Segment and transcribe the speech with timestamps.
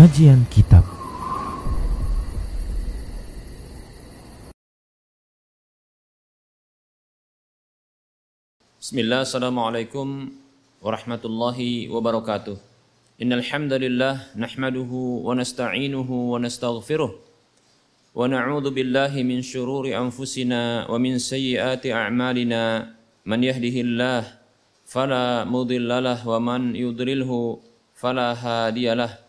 [0.00, 0.80] Kajian Kitab
[8.80, 10.32] Bismillah, Assalamualaikum
[10.80, 12.56] warahmatullahi wabarakatuh.
[13.20, 21.20] Innal hamdalillah nahmaduhu wa nasta'inuhu wa nastaghfiruh wa na'udzu billahi min shururi anfusina wa min
[21.20, 22.88] sayyiati a'malina
[23.28, 24.24] man yahdihillah
[24.88, 27.60] fala mudilla lah wa man yudlilhu
[27.92, 29.28] fala hadiyalah.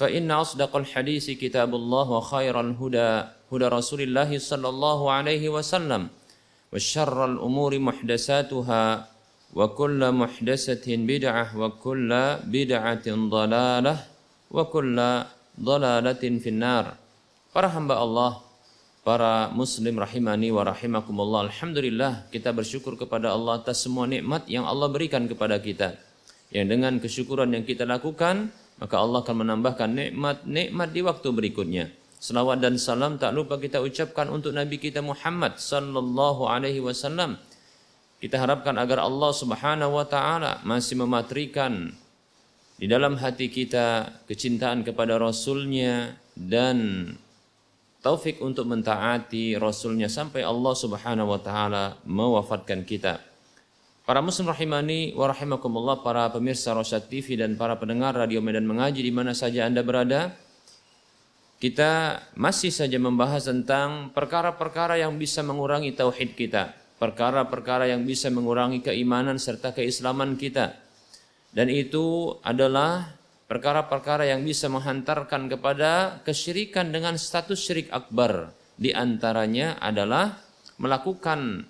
[0.00, 3.10] فإن أصدق الحديث كتاب الله وخير الهدى
[3.52, 6.02] هدى رسول الله صلى الله عليه وسلم
[6.72, 8.84] وشر الأمور محدثاتها
[9.56, 12.10] وكل محدثة بدعة وكل
[12.44, 13.94] بدعة ضلالة
[14.50, 14.98] وكل
[15.60, 16.86] ضلالة في النار
[17.56, 18.44] Para hamba Allah,
[19.00, 21.48] para muslim rahimani wa rahimakumullah.
[21.48, 25.96] Alhamdulillah kita bersyukur kepada Allah atas semua nikmat yang Allah berikan kepada kita.
[26.52, 31.85] Yang dengan kesyukuran yang kita lakukan, maka Allah akan menambahkan nikmat-nikmat di waktu berikutnya.
[32.17, 37.37] Selawat dan salam tak lupa kita ucapkan untuk Nabi kita Muhammad sallallahu alaihi wasallam.
[38.17, 41.93] Kita harapkan agar Allah Subhanahu wa taala masih mematrikan
[42.77, 47.09] di dalam hati kita kecintaan kepada Rasulnya dan
[48.01, 53.30] taufik untuk mentaati Rasulnya sampai Allah Subhanahu wa taala mewafatkan kita.
[54.01, 59.05] Para muslim rahimani wa rahimakumullah, para pemirsa Rosyad TV dan para pendengar radio Medan Mengaji
[59.05, 60.33] di mana saja Anda berada,
[61.61, 68.81] kita masih saja membahas tentang perkara-perkara yang bisa mengurangi tauhid kita, perkara-perkara yang bisa mengurangi
[68.81, 70.81] keimanan serta keislaman kita.
[71.53, 73.13] Dan itu adalah
[73.45, 78.49] perkara-perkara yang bisa menghantarkan kepada kesyirikan dengan status syirik akbar.
[78.81, 80.41] Di antaranya adalah
[80.81, 81.69] melakukan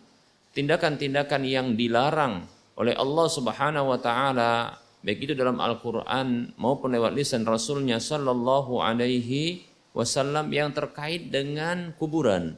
[0.55, 7.47] tindakan-tindakan yang dilarang oleh Allah Subhanahu wa taala baik itu dalam Al-Qur'an maupun lewat lisan
[7.47, 12.55] Rasulnya sallallahu alaihi wasallam yang terkait dengan kuburan.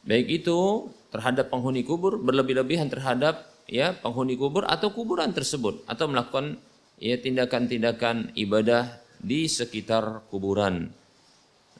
[0.00, 6.56] Baik itu terhadap penghuni kubur berlebih-lebihan terhadap ya penghuni kubur atau kuburan tersebut atau melakukan
[6.96, 10.88] ya tindakan-tindakan ibadah di sekitar kuburan.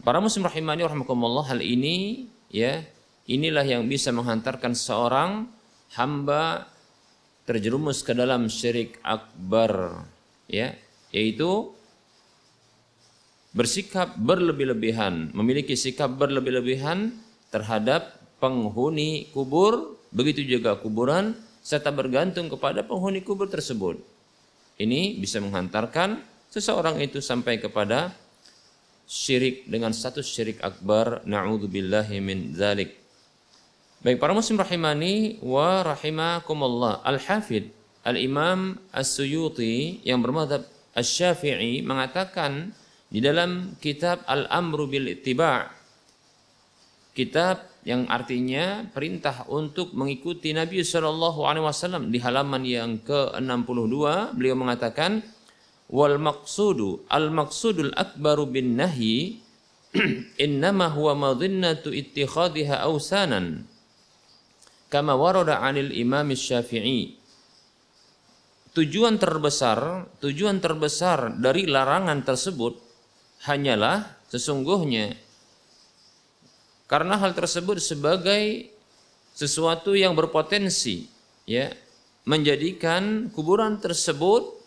[0.04, 2.84] Para muslim rahimani rahimakumullah hal ini ya
[3.30, 5.46] inilah yang bisa menghantarkan seorang
[5.94, 6.66] hamba
[7.46, 10.02] terjerumus ke dalam syirik akbar
[10.50, 10.74] ya
[11.14, 11.74] yaitu
[13.50, 17.10] bersikap berlebih-lebihan, memiliki sikap berlebih-lebihan
[17.50, 23.98] terhadap penghuni kubur, begitu juga kuburan, serta bergantung kepada penghuni kubur tersebut.
[24.80, 28.14] Ini bisa menghantarkan seseorang itu sampai kepada
[29.04, 31.26] syirik dengan status syirik akbar.
[31.26, 32.99] Na'udzubillahi min zalik.
[34.00, 37.04] Baik para muslim rahimani wa rahimakumullah.
[37.04, 37.68] Al-Hafidh
[38.00, 40.64] Al-Imam As-Suyuti yang bermadhab
[40.96, 42.72] Asy-Syafi'i mengatakan
[43.12, 45.68] di dalam kitab Al-Amru bil Ittiba'
[47.12, 54.56] kitab yang artinya perintah untuk mengikuti Nabi Shallallahu alaihi wasallam di halaman yang ke-62 beliau
[54.56, 55.20] mengatakan
[55.92, 59.44] wal maqsudu al maqsudul akbaru bin nahi
[60.40, 63.68] innama huwa madhinnatu ittikhadhiha awsanan
[64.90, 67.16] kama warada 'anil imam Syafi'i
[68.74, 72.76] tujuan terbesar tujuan terbesar dari larangan tersebut
[73.46, 75.16] hanyalah sesungguhnya
[76.90, 78.68] karena hal tersebut sebagai
[79.30, 81.06] sesuatu yang berpotensi
[81.46, 81.70] ya
[82.28, 84.58] menjadikan kuburan tersebut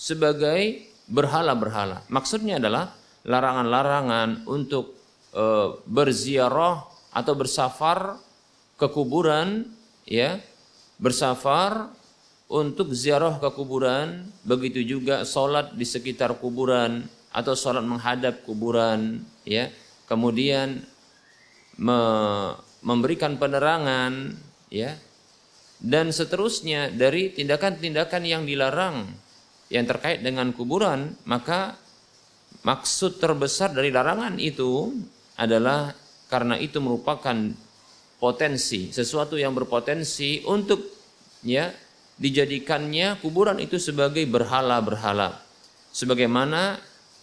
[0.00, 2.06] sebagai berhala-berhala.
[2.08, 2.94] Maksudnya adalah
[3.26, 4.96] larangan-larangan untuk
[5.34, 5.44] e,
[5.84, 8.16] berziarah atau bersafar
[8.80, 9.68] ke kuburan
[10.08, 10.40] ya,
[10.96, 11.92] bersafar
[12.48, 19.68] untuk ziarah ke kuburan, begitu juga sholat di sekitar kuburan, atau sholat menghadap kuburan ya.
[20.08, 20.82] Kemudian
[21.78, 22.00] me
[22.80, 24.34] memberikan penerangan
[24.72, 24.96] ya.
[25.80, 29.08] Dan seterusnya dari tindakan-tindakan yang dilarang
[29.72, 31.78] yang terkait dengan kuburan maka
[32.66, 34.92] maksud terbesar dari larangan itu
[35.40, 35.96] adalah
[36.28, 37.32] karena itu merupakan
[38.20, 40.84] potensi sesuatu yang berpotensi untuk
[41.40, 41.72] ya
[42.20, 45.40] dijadikannya kuburan itu sebagai berhala-berhala.
[45.90, 46.78] Sebagaimana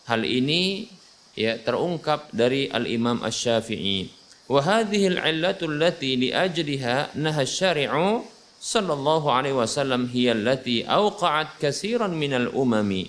[0.10, 0.90] hal ini
[1.38, 4.10] ya terungkap dari Al-Imam Asy-Syafi'i.
[4.50, 8.26] Wa hadhihi al-'illatu allati li ajliha naha syari'u
[8.58, 13.06] sallallahu alaihi wasallam hiya allati awqa'at katsiran minal umami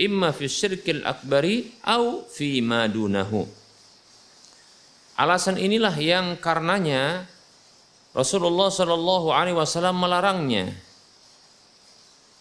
[0.00, 3.46] imma fi syirkil akbari au fi ma dunahu
[5.22, 7.30] alasan inilah yang karenanya
[8.10, 10.74] Rasulullah sallallahu alaihi wasallam melarangnya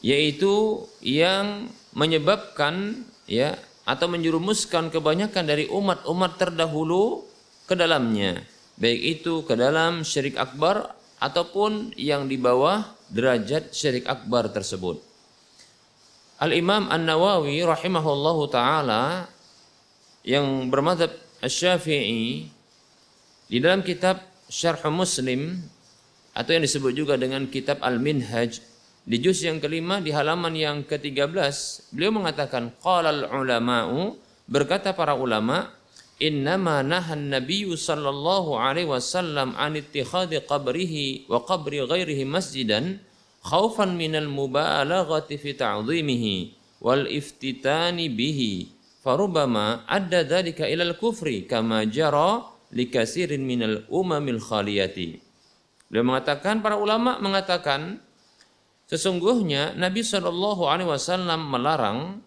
[0.01, 3.53] yaitu yang menyebabkan ya
[3.85, 7.21] atau menjerumuskan kebanyakan dari umat-umat terdahulu
[7.69, 8.41] ke dalamnya
[8.81, 12.81] baik itu ke dalam syirik akbar ataupun yang di bawah
[13.13, 14.97] derajat syirik akbar tersebut.
[16.41, 19.29] Al-Imam An-Nawawi rahimahullahu taala
[20.25, 21.13] yang bermadhab
[21.45, 22.49] Asy-Syafi'i
[23.51, 25.59] di dalam kitab Syarh Muslim
[26.31, 28.63] atau yang disebut juga dengan kitab Al-Minhaj
[29.03, 34.15] di juz yang kelima di halaman yang ke-13 beliau mengatakan qala al-ulama'u
[34.47, 35.67] berkata para ulama
[36.21, 43.03] innama nahan nabiyyu sallallahu alaihi wasallam an ittikhadhi qabrihi wa qabri ghairihi masjidan
[43.43, 46.35] khaufan minal mubalaghati fi ta'dhimihi
[46.79, 48.69] wal iftitani bihi
[49.01, 55.19] farubama adda dhalika ilal kufri kama jara likasirin minal umamil khaliyati.
[55.91, 57.99] Beliau mengatakan para ulama mengatakan
[58.87, 62.23] sesungguhnya Nabi Shallallahu alaihi wasallam melarang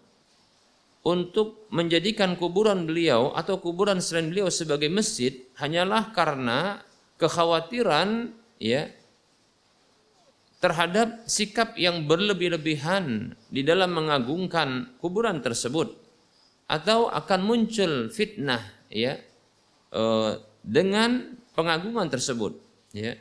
[1.05, 6.81] untuk menjadikan kuburan beliau atau kuburan selain beliau sebagai masjid hanyalah karena
[7.21, 8.89] kekhawatiran ya
[10.57, 15.93] terhadap sikap yang berlebih-lebihan di dalam mengagungkan kuburan tersebut
[16.65, 19.21] atau akan muncul fitnah ya
[19.95, 22.59] eh, dengan pengagungan tersebut
[22.91, 23.15] ya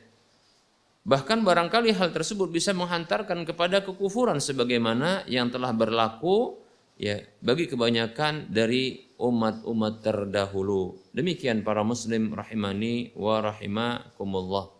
[1.05, 6.59] bahkan barangkali hal tersebut bisa menghantarkan kepada kekufuran sebagaimana yang telah berlaku
[6.97, 10.97] ya bagi kebanyakan dari umat-umat terdahulu.
[11.15, 14.73] Demikian para muslim rahimani wa rahimakumullah.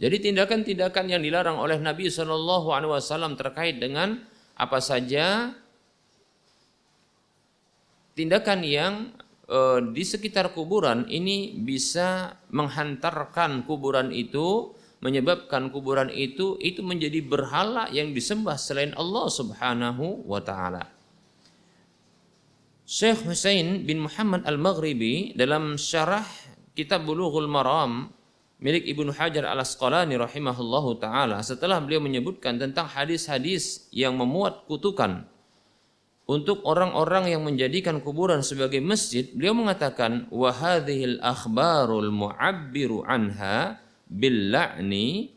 [0.00, 4.18] Jadi tindakan-tindakan yang dilarang oleh Nabi Shallallahu alaihi wasallam terkait dengan
[4.58, 5.54] apa saja
[8.18, 8.94] tindakan yang
[9.52, 9.60] e,
[9.92, 14.72] di sekitar kuburan ini bisa menghantarkan kuburan itu
[15.04, 20.88] menyebabkan kuburan itu itu menjadi berhala yang disembah selain Allah Subhanahu wa taala.
[22.86, 26.24] Syekh Hussein bin Muhammad Al-Maghribi dalam syarah
[26.72, 28.12] kitab Bulughul Maram
[28.62, 35.26] milik Ibnu Hajar Al-Asqalani rahimahullahu taala setelah beliau menyebutkan tentang hadis-hadis yang memuat kutukan
[36.30, 45.34] untuk orang-orang yang menjadikan kuburan sebagai masjid, beliau mengatakan wahadhil akhbarul mu'abbiru anha bil la'ni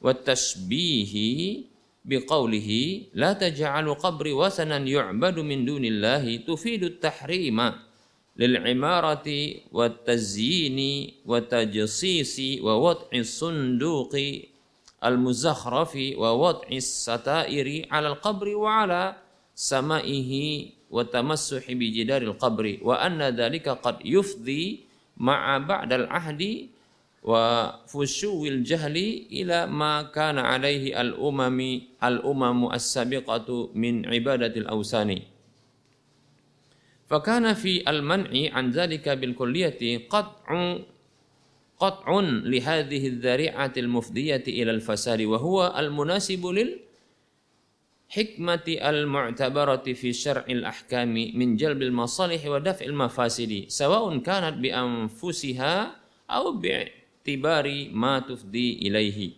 [0.00, 1.68] wa tashbihi
[2.06, 7.82] biqaulihi la taj'alu qabri wasanan yu'badu min dunillahi tufidu tahrima
[8.38, 14.48] lil imarati wa tazyini wa tajsisi wa wad'i sunduqi
[15.02, 19.25] al muzakhrafi wa wad'i satairi 'ala al qabri wa 'ala
[19.56, 24.84] samaihi wa tamassuhi bi jidaril qabri wa anna dhalika qad yufdi
[25.16, 26.68] ma'a ba'dal ahdi
[27.24, 35.32] wa fushuwil jahli ila ma kana alaihi al umami al umamu as-sabiqatu min ibadatil awsani
[37.06, 40.78] فكان في المنع عن ذلك بالكلية قطع
[41.78, 42.08] قطع
[42.42, 46.70] لهذه الذريعة المفضية إلى الفساد وهو المناسب لل
[48.06, 54.70] hikmati al mu'tabarati fi syar'il ahkami min jalbil masalih wa daf'il mafasidi sawa'un kanat bi
[54.70, 55.74] anfusiha
[56.30, 56.86] aw bi
[57.26, 59.34] tibari ma tufdi ilaihi.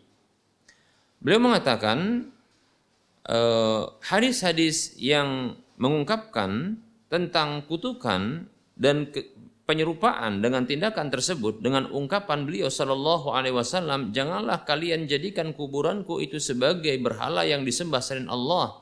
[1.18, 2.28] Beliau mengatakan
[3.25, 5.30] eh, hadis-hadis uh, yang
[5.80, 8.46] mengungkapkan tentang kutukan
[8.76, 9.08] dan
[9.68, 16.40] penyerupaan dengan tindakan tersebut dengan ungkapan beliau Shallallahu Alaihi Wasallam janganlah kalian jadikan kuburanku itu
[16.40, 18.80] sebagai berhala yang disembah selain Allah.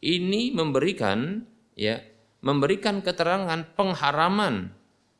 [0.00, 1.44] Ini memberikan
[1.76, 2.00] ya
[2.40, 4.72] memberikan keterangan pengharaman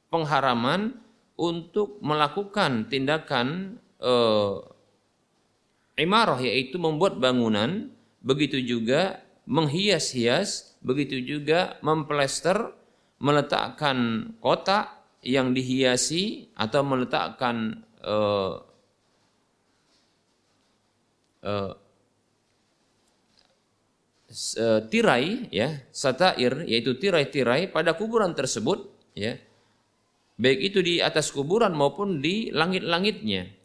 [0.08, 0.96] pengharaman
[1.36, 4.64] untuk melakukan tindakan uh,
[6.00, 7.92] imarah yaitu membuat bangunan
[8.24, 12.72] begitu juga menghias-hias, begitu juga memplester,
[13.20, 18.58] meletakkan kotak yang dihiasi atau meletakkan uh,
[21.46, 21.72] uh,
[24.90, 29.38] tirai ya satair yaitu tirai-tirai pada kuburan tersebut ya
[30.42, 33.62] baik itu di atas kuburan maupun di langit-langitnya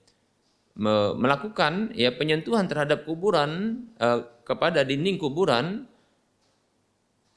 [1.17, 5.89] melakukan ya penyentuhan terhadap kuburan uh, kepada dinding kuburan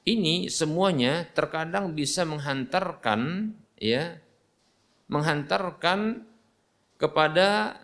[0.04, 4.20] ini semuanya terkadang bisa menghantarkan ya
[5.10, 6.28] menghantarkan
[7.00, 7.80] kepada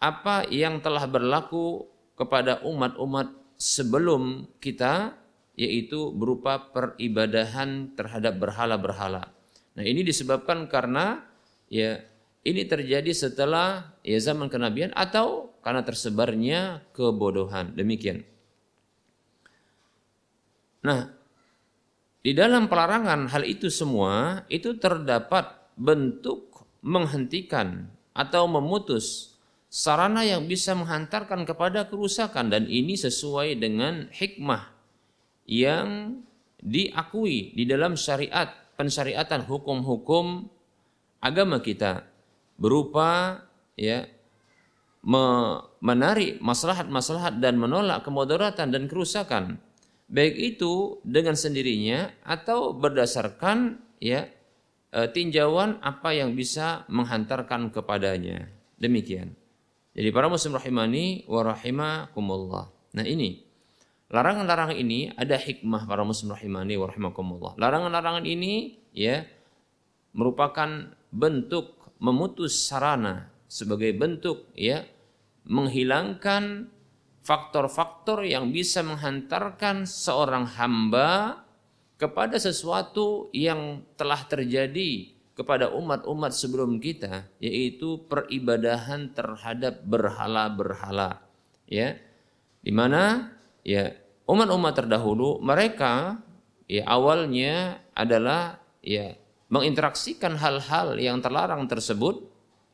[0.00, 1.86] apa yang telah berlaku
[2.16, 5.14] kepada umat-umat sebelum kita
[5.54, 9.30] yaitu berupa peribadahan terhadap berhala-berhala.
[9.78, 11.22] Nah, ini disebabkan karena
[11.70, 12.02] ya
[12.42, 17.72] ini terjadi setelah ya zaman kenabian atau karena tersebarnya kebodohan.
[17.78, 18.26] Demikian.
[20.84, 21.08] Nah,
[22.24, 25.44] di dalam pelarangan hal itu semua itu terdapat
[25.76, 29.36] bentuk menghentikan atau memutus
[29.68, 32.48] sarana yang bisa menghantarkan kepada kerusakan.
[32.48, 34.72] Dan ini sesuai dengan hikmah
[35.44, 36.22] yang
[36.64, 38.48] diakui di dalam syariat
[38.80, 40.48] pensyariatan hukum-hukum
[41.20, 42.08] agama kita
[42.56, 43.44] berupa
[43.76, 44.08] ya
[45.84, 49.60] menarik maslahat-maslahat dan menolak kemudaratan dan kerusakan
[50.08, 54.28] baik itu dengan sendirinya atau berdasarkan ya
[54.92, 58.48] e, tinjauan apa yang bisa menghantarkan kepadanya.
[58.76, 59.32] Demikian.
[59.94, 62.66] Jadi para muslim rahimani wa rahimakumullah.
[62.98, 63.42] Nah ini
[64.10, 67.52] larangan-larangan ini ada hikmah para muslim rahimani wa rahimakumullah.
[67.56, 69.22] Larangan-larangan ini ya
[70.14, 74.82] merupakan bentuk memutus sarana sebagai bentuk ya
[75.46, 76.73] menghilangkan
[77.24, 81.40] faktor-faktor yang bisa menghantarkan seorang hamba
[81.96, 91.24] kepada sesuatu yang telah terjadi kepada umat-umat sebelum kita yaitu peribadahan terhadap berhala-berhala
[91.66, 91.96] ya.
[92.64, 93.92] Di mana ya
[94.28, 96.20] umat-umat terdahulu mereka
[96.68, 99.16] ya awalnya adalah ya
[99.48, 102.24] menginteraksikan hal-hal yang terlarang tersebut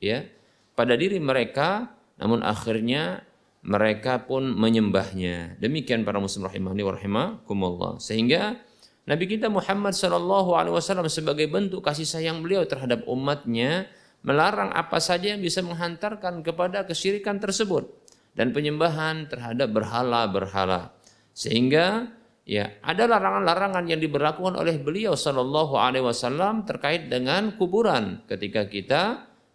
[0.03, 0.27] ya
[0.75, 3.30] pada diri mereka namun akhirnya
[3.61, 5.61] mereka pun menyembahnya.
[5.61, 7.93] Demikian para muslim rahimahni wa rahimakumullah.
[8.01, 8.57] Sehingga
[9.05, 13.89] Nabi kita Muhammad sallallahu alaihi wasallam sebagai bentuk kasih sayang beliau terhadap umatnya
[14.21, 17.89] melarang apa saja yang bisa menghantarkan kepada kesyirikan tersebut
[18.37, 20.95] dan penyembahan terhadap berhala-berhala.
[21.33, 22.13] Sehingga
[22.45, 29.03] ya ada larangan-larangan yang diberlakukan oleh beliau sallallahu alaihi wasallam terkait dengan kuburan ketika kita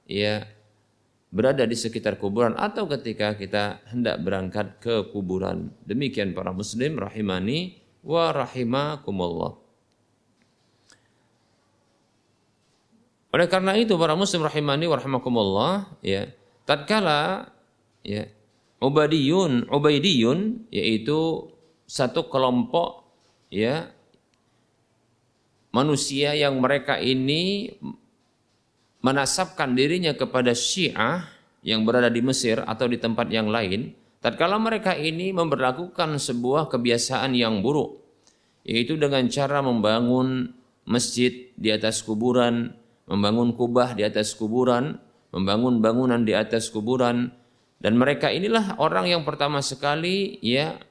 [0.09, 0.45] ya
[1.35, 5.67] berada di sekitar kuburan atau ketika kita hendak berangkat ke kuburan.
[5.83, 9.59] Demikian para muslim rahimani wa rahimakumullah.
[13.35, 16.31] Oleh karena itu para muslim rahimani wa rahimakumullah ya,
[16.63, 17.51] tatkala
[17.99, 18.31] ya
[18.79, 21.51] Ubadiyun, Ubaidiyun yaitu
[21.83, 23.11] satu kelompok
[23.51, 23.91] ya
[25.75, 27.75] manusia yang mereka ini
[29.05, 31.29] menasabkan dirinya kepada Syiah
[31.61, 37.37] yang berada di Mesir atau di tempat yang lain, tatkala mereka ini memperlakukan sebuah kebiasaan
[37.37, 38.01] yang buruk,
[38.65, 40.57] yaitu dengan cara membangun
[40.89, 42.73] masjid di atas kuburan,
[43.05, 44.97] membangun kubah di atas kuburan,
[45.29, 47.29] membangun bangunan di atas kuburan,
[47.77, 50.81] dan mereka inilah orang yang pertama sekali ya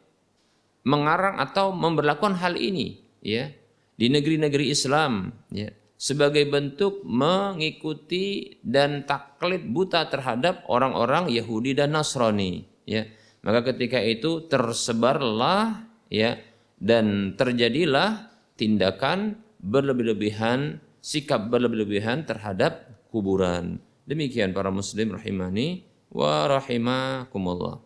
[0.87, 3.51] mengarang atau memperlakukan hal ini ya
[3.99, 5.73] di negeri-negeri Islam ya
[6.05, 13.09] sebagai bentuk mengikuti dan taklid buta terhadap orang-orang Yahudi dan Nasrani ya.
[13.41, 16.37] Maka ketika itu tersebarlah ya
[16.77, 18.29] dan terjadilah
[18.61, 23.81] tindakan berlebih-lebihan sikap berlebih-lebihan terhadap kuburan.
[24.05, 27.81] Demikian para muslim rahimani wa rahimakumullah.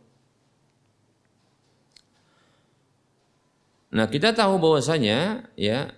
[3.89, 5.98] Nah, kita tahu bahwasanya ya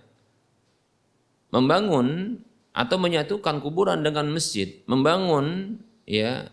[1.51, 2.39] membangun
[2.71, 5.77] atau menyatukan kuburan dengan masjid, membangun
[6.07, 6.47] ya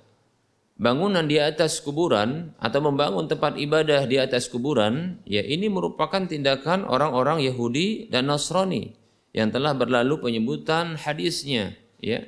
[0.78, 6.86] bangunan di atas kuburan atau membangun tempat ibadah di atas kuburan, ya ini merupakan tindakan
[6.86, 8.94] orang-orang Yahudi dan Nasrani
[9.34, 12.26] yang telah berlalu penyebutan hadisnya, ya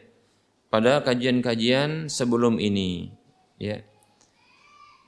[0.70, 3.10] pada kajian-kajian sebelum ini,
[3.58, 3.82] ya.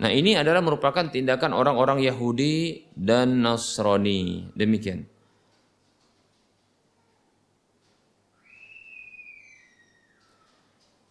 [0.02, 4.50] Nah ini adalah merupakan tindakan orang-orang Yahudi dan Nasrani.
[4.58, 5.11] Demikian.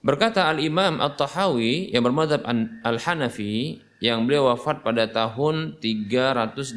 [0.02, 2.42] Berkata Al-Imam At-Tahawi yang bermadhab
[2.82, 6.74] Al-Hanafi yang beliau wafat pada tahun 321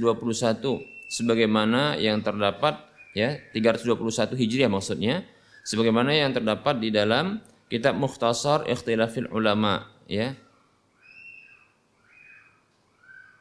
[1.08, 2.84] sebagaimana yang terdapat
[3.16, 5.24] ya 321 Hijriah maksudnya
[5.64, 7.40] sebagaimana yang terdapat di dalam
[7.72, 10.36] kitab Mukhtasar Ikhtilafil Ulama ya.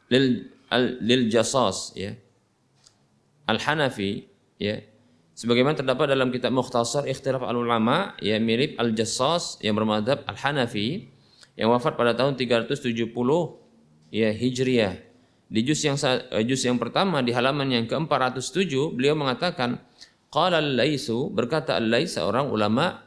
[0.07, 2.15] Lil al, lil Jasas ya.
[3.51, 4.23] Al Hanafi
[4.63, 4.79] ya
[5.43, 10.39] sebagaimana terdapat dalam kitab Mukhtasar Ikhtilaf Al Ulama ya mirip Al Jassas yang bermadhab Al
[10.39, 11.12] Hanafi
[11.59, 13.12] yang wafat pada tahun 370
[14.07, 14.95] ya Hijriah.
[15.51, 19.83] Di juz yang eh, juz yang pertama di halaman yang ke-407 beliau mengatakan
[20.31, 23.03] qala al-laisu berkata al-lais seorang ulama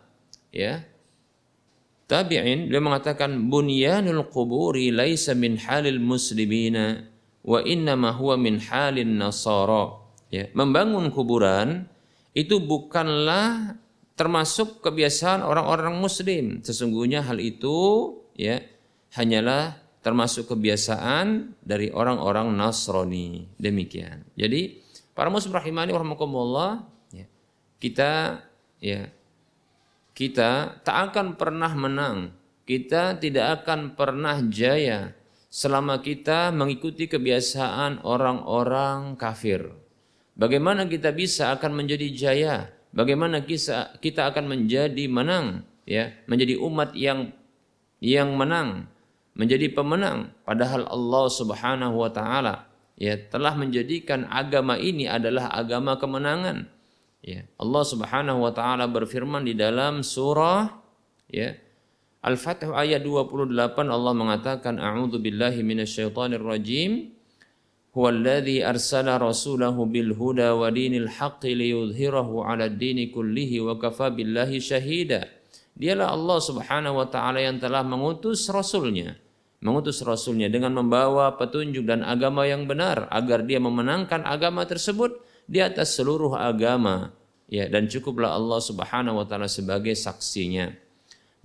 [0.52, 0.84] ya
[2.04, 7.00] tabi'in beliau mengatakan bunyanul quburi laisa min halil muslimina
[7.48, 10.04] wa innama huwa min halin nasara.
[10.28, 11.95] Ya membangun kuburan
[12.36, 13.80] itu bukanlah
[14.12, 18.60] termasuk kebiasaan orang-orang muslim sesungguhnya hal itu ya
[19.16, 23.50] hanyalah termasuk kebiasaan dari orang-orang Nasrani.
[23.58, 24.22] Demikian.
[24.38, 24.78] Jadi
[25.10, 27.26] para muslim rahimani warahmatullah ya,
[27.82, 28.38] kita
[28.78, 29.10] ya
[30.14, 32.38] kita tak akan pernah menang.
[32.62, 35.10] Kita tidak akan pernah jaya
[35.50, 39.85] selama kita mengikuti kebiasaan orang-orang kafir.
[40.36, 42.56] Bagaimana kita bisa akan menjadi jaya?
[42.92, 47.32] Bagaimana kita akan menjadi menang ya, menjadi umat yang
[48.00, 48.88] yang menang
[49.36, 50.32] menjadi pemenang.
[50.42, 52.66] Padahal Allah Subhanahu wa taala
[52.96, 56.66] ya telah menjadikan agama ini adalah agama kemenangan
[57.20, 57.44] ya.
[57.60, 60.72] Allah Subhanahu wa taala berfirman di dalam surah
[61.28, 61.52] ya
[62.26, 63.54] Al-Fatih ayat 28
[63.86, 67.12] Allah mengatakan a'udzu billahi minasyaitonir rajim
[69.16, 75.32] rasulahu bil huda wa dinil haqqi liyudhhirahu 'ala ad-dini kullihi wa kafa billahi syahida
[75.76, 79.16] Dialah Allah Subhanahu wa taala yang telah mengutus rasulnya
[79.64, 85.16] mengutus rasulnya dengan membawa petunjuk dan agama yang benar agar dia memenangkan agama tersebut
[85.48, 87.14] di atas seluruh agama.
[87.46, 90.74] Ya dan cukuplah Allah Subhanahu wa taala sebagai saksinya.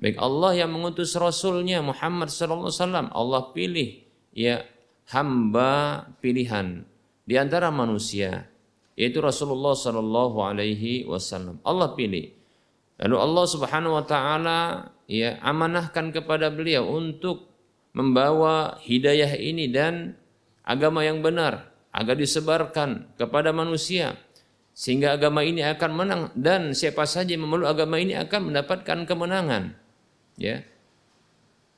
[0.02, 3.14] Baik Allah yang mengutus rasulnya Muhammad wasallam.
[3.14, 4.02] Allah pilih
[4.34, 4.66] ya
[5.12, 6.88] hamba pilihan
[7.28, 8.47] di antara manusia
[8.95, 11.58] yaitu Rasulullah sallallahu alaihi wasallam.
[11.63, 12.32] Allah pilih.
[13.02, 14.60] Lalu Allah Subhanahu wa taala
[15.10, 17.50] ya amanahkan kepada beliau untuk
[17.97, 20.15] membawa hidayah ini dan
[20.62, 24.15] agama yang benar agar disebarkan kepada manusia
[24.71, 29.76] sehingga agama ini akan menang dan siapa saja memeluk agama ini akan mendapatkan kemenangan
[30.39, 30.63] ya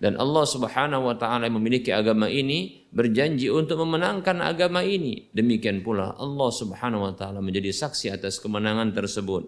[0.04, 5.32] dan Allah Subhanahu wa taala yang memiliki agama ini berjanji untuk memenangkan agama ini.
[5.32, 9.48] Demikian pula Allah Subhanahu wa taala menjadi saksi atas kemenangan tersebut.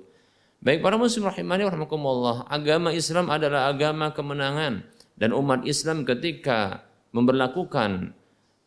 [0.63, 4.87] Baik para muslim rahimani rahimakumullah agama Islam adalah agama kemenangan.
[5.19, 8.15] Dan umat Islam ketika memperlakukan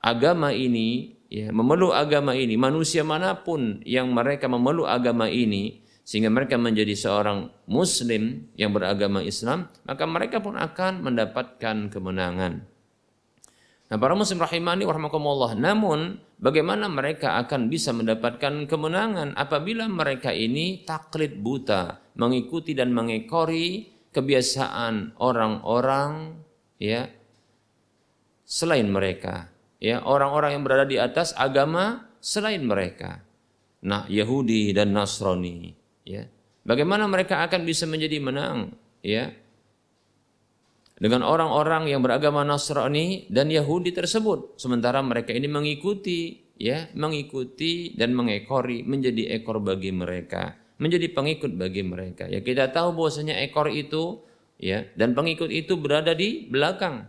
[0.05, 6.33] agama ini ya memeluk agama ini manusia mana pun yang mereka memeluk agama ini sehingga
[6.33, 12.65] mereka menjadi seorang muslim yang beragama Islam maka mereka pun akan mendapatkan kemenangan.
[13.89, 15.57] Nah, para muslim rahimani warahmatullah.
[15.57, 23.89] Namun, bagaimana mereka akan bisa mendapatkan kemenangan apabila mereka ini taklid buta, mengikuti dan mengekori
[24.13, 26.41] kebiasaan orang-orang
[26.81, 27.05] ya
[28.49, 33.21] selain mereka ya orang-orang yang berada di atas agama selain mereka.
[33.85, 36.25] Nah Yahudi dan Nasrani ya.
[36.65, 38.73] Bagaimana mereka akan bisa menjadi menang?
[39.05, 39.37] Ya.
[40.97, 44.57] Dengan orang-orang yang beragama Nasrani dan Yahudi tersebut.
[44.57, 51.83] Sementara mereka ini mengikuti ya mengikuti dan mengekori menjadi ekor bagi mereka menjadi pengikut bagi
[51.83, 52.31] mereka.
[52.31, 54.23] Ya kita tahu bahwasanya ekor itu
[54.57, 57.07] ya dan pengikut itu berada di belakang.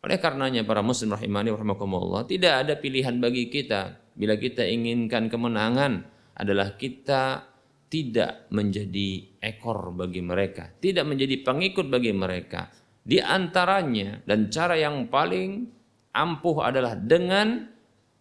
[0.00, 4.00] Oleh karenanya para muslim rahimani rahimakumullah tidak ada pilihan bagi kita.
[4.16, 6.04] Bila kita inginkan kemenangan
[6.36, 7.49] adalah kita
[7.90, 12.70] tidak menjadi ekor bagi mereka, tidak menjadi pengikut bagi mereka.
[13.02, 15.66] Di antaranya dan cara yang paling
[16.14, 17.66] ampuh adalah dengan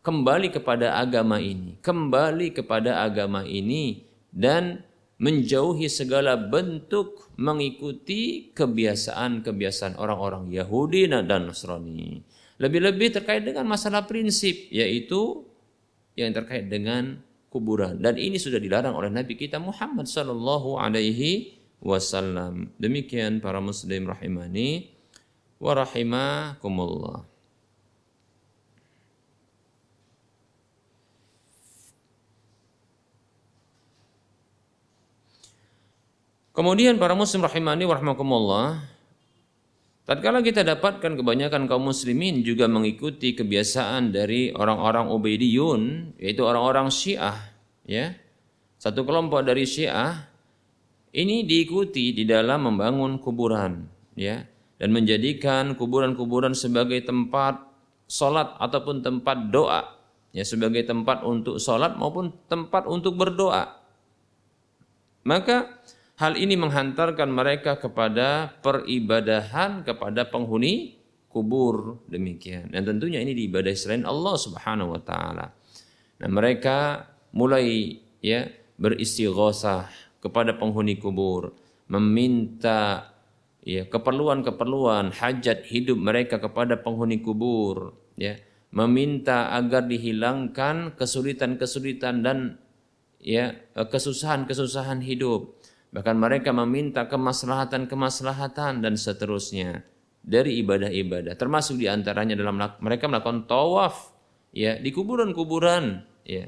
[0.01, 4.01] kembali kepada agama ini, kembali kepada agama ini
[4.33, 4.81] dan
[5.21, 12.23] menjauhi segala bentuk mengikuti kebiasaan-kebiasaan orang-orang Yahudi dan Nasrani.
[12.59, 15.43] Lebih-lebih terkait dengan masalah prinsip yaitu
[16.15, 22.69] yang terkait dengan kuburan dan ini sudah dilarang oleh Nabi kita Muhammad sallallahu alaihi wasallam.
[22.77, 24.89] Demikian para muslim rahimani
[25.59, 27.29] wa rahimakumullah.
[36.59, 38.83] Kemudian para muslim rahimani warahmatullah
[40.09, 47.37] Tatkala kita dapatkan kebanyakan kaum muslimin juga mengikuti kebiasaan dari orang-orang Ubaidiyun, yaitu orang-orang Syiah,
[47.85, 48.17] ya.
[48.81, 50.25] Satu kelompok dari Syiah
[51.13, 53.85] ini diikuti di dalam membangun kuburan,
[54.17, 54.49] ya,
[54.81, 57.69] dan menjadikan kuburan-kuburan sebagai tempat
[58.09, 59.93] sholat ataupun tempat doa,
[60.33, 63.77] ya, sebagai tempat untuk sholat maupun tempat untuk berdoa.
[65.21, 65.78] Maka
[66.19, 70.99] Hal ini menghantarkan mereka kepada peribadahan kepada penghuni
[71.31, 72.75] kubur demikian.
[72.75, 75.47] Dan tentunya ini diibadah selain Allah Subhanahu wa taala.
[76.19, 79.87] Nah, mereka mulai ya beristighosah
[80.19, 81.55] kepada penghuni kubur,
[81.87, 83.15] meminta
[83.63, 88.35] ya keperluan-keperluan hajat hidup mereka kepada penghuni kubur, ya,
[88.75, 92.59] meminta agar dihilangkan kesulitan-kesulitan dan
[93.23, 95.58] ya kesusahan-kesusahan hidup
[95.89, 99.81] Bahkan mereka meminta kemaslahatan-kemaslahatan dan seterusnya
[100.21, 101.33] dari ibadah-ibadah.
[101.33, 104.13] Termasuk di antaranya dalam mereka melakukan tawaf
[104.53, 106.45] ya di kuburan-kuburan ya.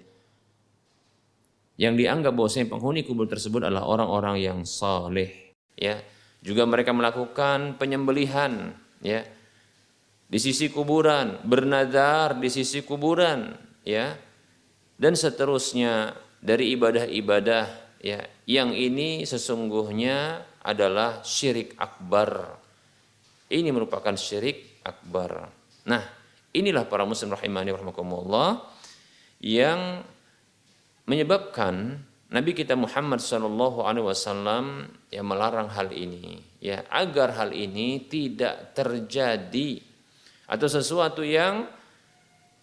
[1.82, 5.98] Yang dianggap bahwasanya penghuni kubur tersebut adalah orang-orang yang saleh ya.
[6.46, 9.26] Juga mereka melakukan penyembelihan ya.
[10.30, 14.14] Di sisi kuburan bernadar di sisi kuburan ya.
[15.02, 22.58] Dan seterusnya dari ibadah-ibadah ya yang ini sesungguhnya adalah syirik akbar.
[23.52, 25.48] Ini merupakan syirik akbar.
[25.86, 26.04] Nah
[26.52, 28.66] inilah para muslim rahimani rahimakumullah
[29.42, 30.02] yang
[31.06, 36.40] menyebabkan Nabi kita Muhammad Shallallahu Alaihi Wasallam yang melarang hal ini.
[36.64, 39.84] Ya agar hal ini tidak terjadi
[40.48, 41.68] atau sesuatu yang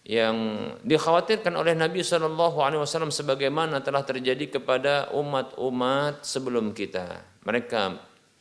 [0.09, 7.21] yang dikhawatirkan oleh Nabi Shallallahu Alaihi Wasallam sebagaimana telah terjadi kepada umat-umat sebelum kita.
[7.45, 7.81] Mereka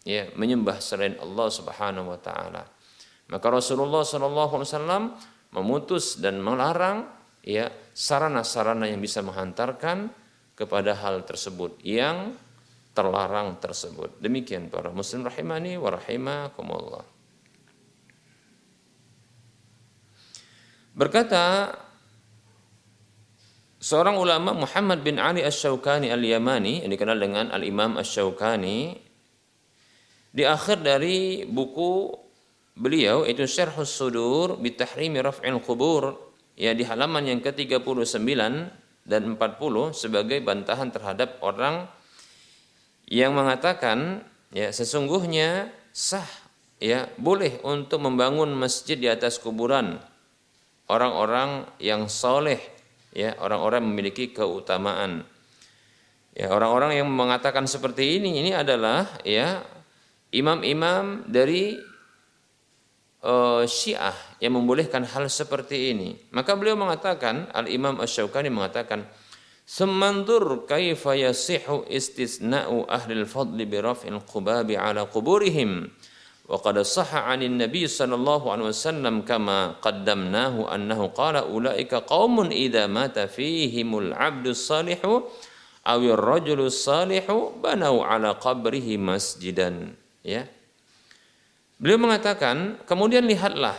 [0.08, 2.64] ya menyembah selain Allah Subhanahu Wa Taala.
[3.28, 5.04] Maka Rasulullah Shallallahu Alaihi Wasallam
[5.52, 7.04] memutus dan melarang
[7.44, 10.08] ya sarana-sarana yang bisa menghantarkan
[10.56, 12.32] kepada hal tersebut yang
[12.96, 14.16] terlarang tersebut.
[14.24, 17.17] Demikian para muslim rahimani wa rahimakumullah.
[20.98, 21.70] Berkata
[23.78, 28.98] seorang ulama Muhammad bin Ali Asy-Syaukani Al-Yamani yang dikenal dengan Al-Imam Asy-Syaukani
[30.34, 32.10] di akhir dari buku
[32.74, 38.18] beliau itu Syarhus Sudur bi Tahrimi Raf'il Qubur ya di halaman yang ke-39
[39.06, 39.38] dan 40
[39.94, 41.86] sebagai bantahan terhadap orang
[43.06, 46.26] yang mengatakan ya sesungguhnya sah
[46.82, 50.02] ya boleh untuk membangun masjid di atas kuburan
[50.88, 52.60] orang-orang yang soleh,
[53.12, 55.24] ya orang-orang memiliki keutamaan.
[56.36, 59.58] Ya orang-orang yang mengatakan seperti ini ini adalah ya
[60.30, 61.74] imam-imam dari
[63.26, 66.14] uh, Syiah yang membolehkan hal seperti ini.
[66.30, 69.02] Maka beliau mengatakan Al Imam Asy-Syaukani mengatakan
[69.68, 75.92] Semantur kaifa yasihu istisna'u ahli al-fadli bi raf'il qubabi ala quburihim
[76.47, 82.87] وقد صح عن النبي صلى الله عليه وسلم كما قدمناه أنه قال أولئك قوم إذا
[82.91, 84.99] مات فيهم العبد الصالح
[85.87, 87.25] أو الرجل الصالح
[87.63, 89.71] بنوا على قبره مسجدا
[90.23, 90.43] ya
[91.79, 93.75] Beliau mengatakan kemudian lihatlah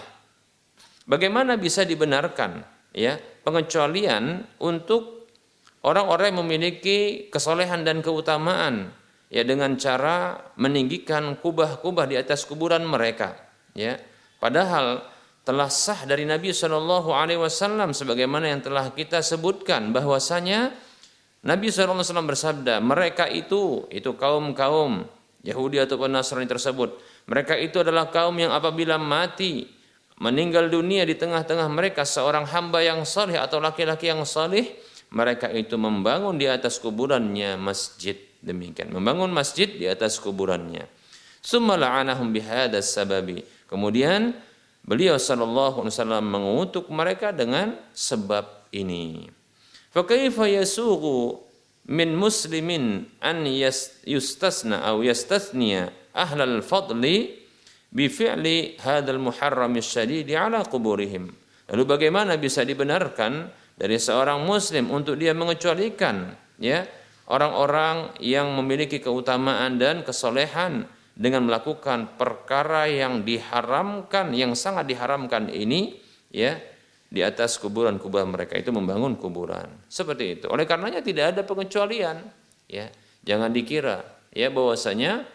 [1.09, 5.29] bagaimana bisa dibenarkan ya pengecualian untuk
[5.85, 8.93] orang-orang yang memiliki kesolehan dan keutamaan
[9.30, 13.38] ya dengan cara meninggikan kubah-kubah di atas kuburan mereka
[13.78, 13.96] ya.
[14.42, 15.06] Padahal
[15.46, 20.74] telah sah dari Nabi Shallallahu Alaihi Wasallam sebagaimana yang telah kita sebutkan bahwasanya
[21.46, 25.08] Nabi Shallallahu Alaihi Wasallam bersabda mereka itu itu kaum kaum
[25.42, 29.66] Yahudi ataupun Nasrani tersebut mereka itu adalah kaum yang apabila mati
[30.20, 34.78] meninggal dunia di tengah-tengah mereka seorang hamba yang saleh atau laki-laki yang saleh
[35.10, 38.92] mereka itu membangun di atas kuburannya masjid demikian.
[38.92, 40.88] Membangun masjid di atas kuburannya.
[41.40, 43.44] Summa la'anahum bihadas sababi.
[43.70, 44.36] Kemudian
[44.84, 49.30] beliau sallallahu alaihi wasallam mengutuk mereka dengan sebab ini.
[49.90, 51.40] Fa kaifa yasughu
[51.90, 53.46] min muslimin an
[54.06, 57.40] yustasna aw yastathniya ahlal fadli
[57.90, 61.34] bi fi'li hadzal muharram syadid ala quburihim.
[61.70, 63.50] Lalu bagaimana bisa dibenarkan
[63.80, 66.84] dari seorang muslim untuk dia mengecualikan ya
[67.30, 76.00] orang-orang yang memiliki keutamaan dan kesolehan dengan melakukan perkara yang diharamkan, yang sangat diharamkan ini,
[76.34, 76.58] ya,
[77.10, 79.70] di atas kuburan-kuburan mereka itu membangun kuburan.
[79.90, 80.46] Seperti itu.
[80.50, 82.22] Oleh karenanya tidak ada pengecualian,
[82.68, 82.90] ya.
[83.20, 84.00] Jangan dikira
[84.34, 85.26] ya bahwasanya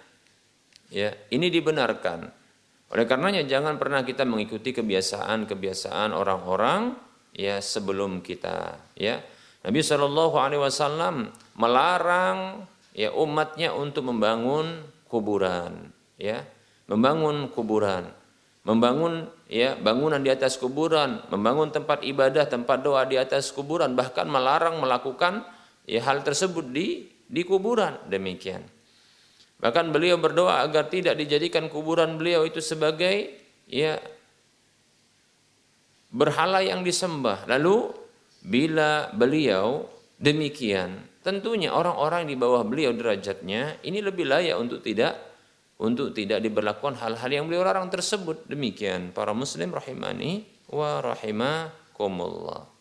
[0.90, 2.30] ya ini dibenarkan.
[2.94, 6.94] Oleh karenanya jangan pernah kita mengikuti kebiasaan-kebiasaan orang-orang
[7.34, 9.18] ya sebelum kita ya.
[9.64, 16.42] Nabi Shallallahu alaihi wasallam melarang ya umatnya untuk membangun kuburan ya,
[16.90, 18.10] membangun kuburan,
[18.66, 24.26] membangun ya bangunan di atas kuburan, membangun tempat ibadah, tempat doa di atas kuburan, bahkan
[24.26, 25.46] melarang melakukan
[25.86, 27.98] ya hal tersebut di di kuburan.
[28.06, 28.62] Demikian.
[29.62, 33.32] Bahkan beliau berdoa agar tidak dijadikan kuburan beliau itu sebagai
[33.64, 33.96] ya
[36.12, 37.48] berhala yang disembah.
[37.48, 37.90] Lalu
[38.44, 39.88] bila beliau
[40.20, 45.16] demikian, tentunya orang-orang di bawah beliau derajatnya ini lebih layak untuk tidak
[45.80, 48.46] untuk tidak diberlakukan hal-hal yang beliau larang tersebut.
[48.46, 52.73] Demikian para muslim rahimani wa rahimakumullah.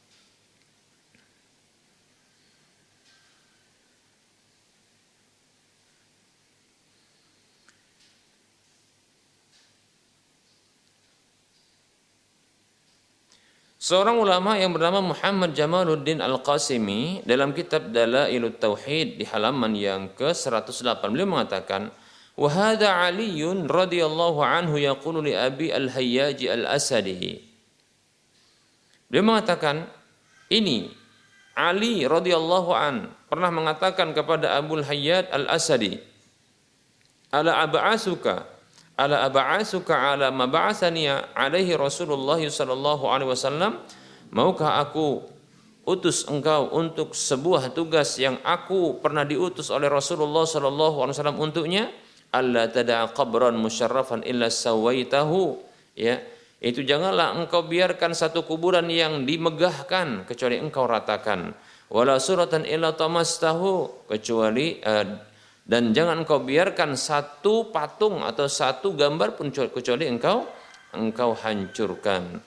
[13.84, 21.04] Seorang ulama yang bernama Muhammad Jamaluddin Al-Qasimi dalam kitab Dalailut Tauhid di halaman yang ke-108
[21.12, 21.92] beliau mengatakan
[22.40, 27.44] Wahada Aliun radhiyallahu anhu yaqulu li Abi Al-Hayyaj Al-Asadi.
[29.12, 29.84] Beliau mengatakan
[30.48, 30.88] ini
[31.52, 36.00] Ali radhiyallahu an pernah mengatakan kepada Abu Hayyad Al-Asadi
[37.36, 38.48] Ala ab'asuka
[38.98, 43.82] ala ab'asuka ala ma alaihi Rasulullah sallallahu alaihi wasallam?
[44.34, 45.22] Maukah aku
[45.86, 51.84] utus engkau untuk sebuah tugas yang aku pernah diutus oleh Rasulullah sallallahu alaihi wasallam untuknya?
[52.34, 55.62] Alla tada'a qabran musyarrafan illa sawaitahu.
[55.94, 56.18] Ya
[56.64, 61.52] itu janganlah engkau biarkan satu kuburan yang dimegahkan kecuali engkau ratakan.
[61.92, 65.06] Wala suratan illa tamastahu kecuali uh,
[65.64, 70.44] dan jangan engkau biarkan satu patung atau satu gambar pun kecuali engkau
[70.92, 72.44] engkau hancurkan.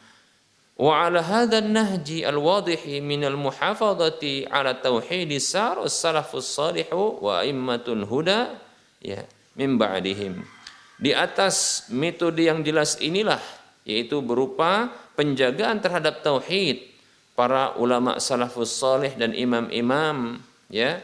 [0.76, 8.60] Wa ala hadha nahji al-wadih min al-muhafadhati ala tauhid sar salafus salihu wa immatul huda
[9.00, 9.24] ya
[9.56, 10.44] min ba'dihim.
[11.00, 13.40] Di atas metode yang jelas inilah
[13.88, 16.84] yaitu berupa penjagaan terhadap tauhid
[17.32, 21.00] para ulama salafus salih dan imam-imam ya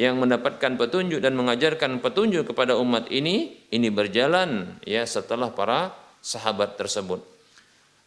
[0.00, 5.92] yang mendapatkan petunjuk dan mengajarkan petunjuk kepada umat ini ini berjalan ya setelah para
[6.24, 7.20] sahabat tersebut.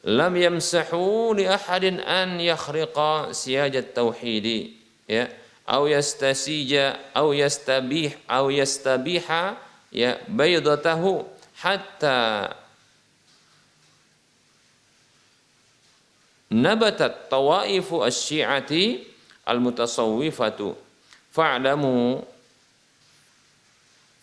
[0.01, 4.73] Lam yamsahu li ahadin an yakhriqa siyajat tauhidi
[5.05, 5.29] ya.
[5.69, 9.55] Au yastasija au yastabih au yastabiha
[9.93, 11.23] ya baydatahu
[11.61, 12.51] hatta
[16.51, 19.07] nabatat tawaifu asy-syi'ati
[19.47, 20.82] al-mutasawwifatu
[21.33, 22.21] فاعلموا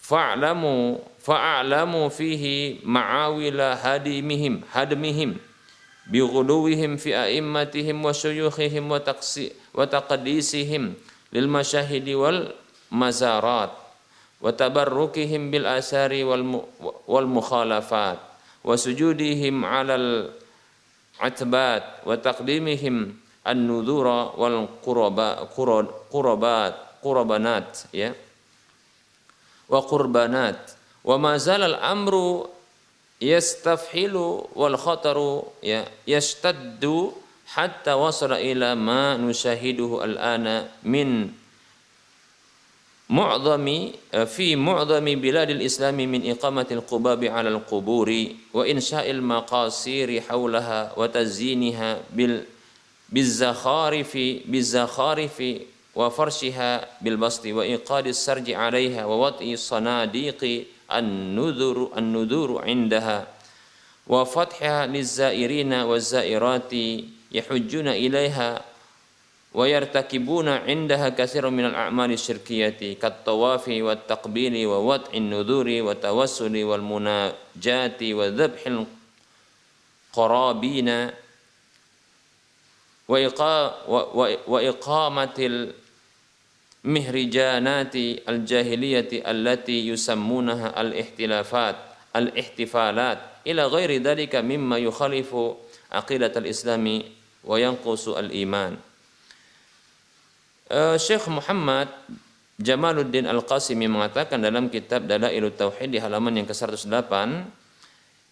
[0.00, 5.36] فاعلموا فاعلموا فيه معاول هدمهم هدمهم
[6.06, 9.00] بغلوهم في أئمتهم وشيوخهم
[9.74, 10.94] وتقديسهم
[11.32, 13.70] للمشاهد والمزارات
[14.40, 16.24] وتبركهم بالآثار
[17.08, 18.18] والمخالفات
[18.64, 19.94] وسجودهم على
[21.20, 24.06] العتبات وتقديمهم النذور
[24.38, 25.50] والقربات
[27.02, 28.14] qurbanat ya
[29.68, 30.58] wa qurbanat
[31.04, 32.46] wa ma al amru
[33.20, 37.12] yastafhilu wal khataru ya yashtaddu
[37.52, 41.28] hatta wasala ila ma nushahiduhu al-ana min
[43.10, 43.92] mu'dhami
[44.30, 52.06] fi mu'dhami biladil islami min iqamatil qubabi 'ala al-quburi wa insha'il maqasiri hawlaha wa tazyiniha
[52.14, 52.46] bil
[53.10, 63.26] bizakharifi bizakharifi وفرشها بالبسط وإيقاد السرج عليها ووطئ صناديق النذر النذور عندها.
[64.06, 66.72] وفتحها للزائرين والزائرات
[67.32, 68.64] يحجون إليها
[69.54, 78.62] ويرتكبون عندها كثير من الأعمال الشركية كالطواف والتقبيل ووضع النذور والتوسل والمناجاة وذبح
[80.14, 81.10] القرابين
[84.46, 85.38] وإقامة
[86.80, 91.76] mihrijanati al-jahiliyati allati yusammunaha al-ihtilafat
[92.16, 93.44] al-ihtifalat.
[93.44, 95.56] Ila ghairi dalika mimma yukhalifu
[95.92, 97.04] aqidat al-islami
[97.44, 98.76] wa yanqusu al-iman.
[100.70, 101.90] Eh, uh, Syekh Muhammad
[102.60, 107.08] Jamaluddin Al-Qasimi mengatakan dalam kitab Dalailut Tauhid di halaman yang ke-108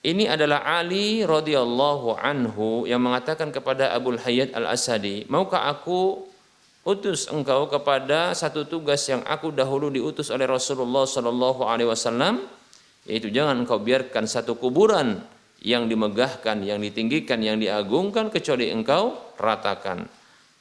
[0.04, 6.27] ini adalah Ali radhiyallahu anhu yang mengatakan kepada Abu Hayyat Al-Asadi, "Maukah aku
[6.86, 12.44] utus engkau kepada satu tugas yang aku dahulu diutus oleh Rasulullah sallallahu alaihi wasallam,
[13.08, 15.22] yaitu jangan engkau biarkan satu kuburan
[15.58, 20.06] yang dimegahkan, yang ditinggikan, yang diagungkan kecuali engkau ratakan.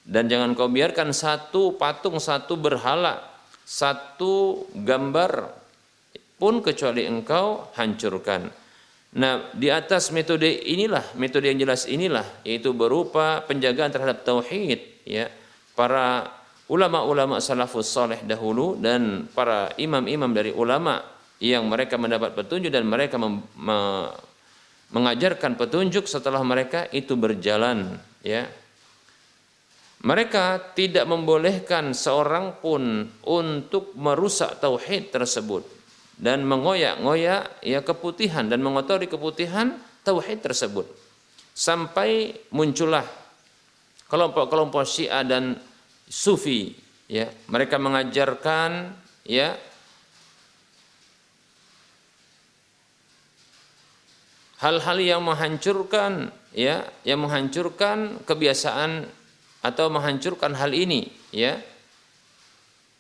[0.08, 3.20] Dan jangan kau biarkan satu patung, satu berhala,
[3.68, 5.52] satu gambar
[6.40, 8.48] pun kecuali engkau hancurkan.
[9.20, 15.28] Nah, di atas metode inilah, metode yang jelas inilah, yaitu berupa penjagaan terhadap tauhid, ya.
[15.78, 16.26] Para
[16.74, 21.00] ulama-ulama salafus soleh dahulu dan para imam-imam dari ulama
[21.38, 24.10] yang mereka mendapat petunjuk dan mereka mem, me,
[24.90, 28.50] mengajarkan petunjuk setelah mereka itu berjalan, ya.
[29.98, 35.66] Mereka tidak membolehkan seorang pun untuk merusak tauhid tersebut
[36.18, 39.74] dan mengoyak-ngoyak ya keputihan dan mengotori keputihan
[40.06, 40.86] tauhid tersebut.
[41.58, 43.06] Sampai muncullah
[44.08, 45.60] kelompok-kelompok Syiah dan
[46.08, 46.72] Sufi
[47.08, 47.28] ya.
[47.48, 48.96] Mereka mengajarkan
[49.28, 49.56] ya
[54.64, 59.06] hal-hal yang menghancurkan ya yang menghancurkan kebiasaan
[59.62, 61.60] atau menghancurkan hal ini ya.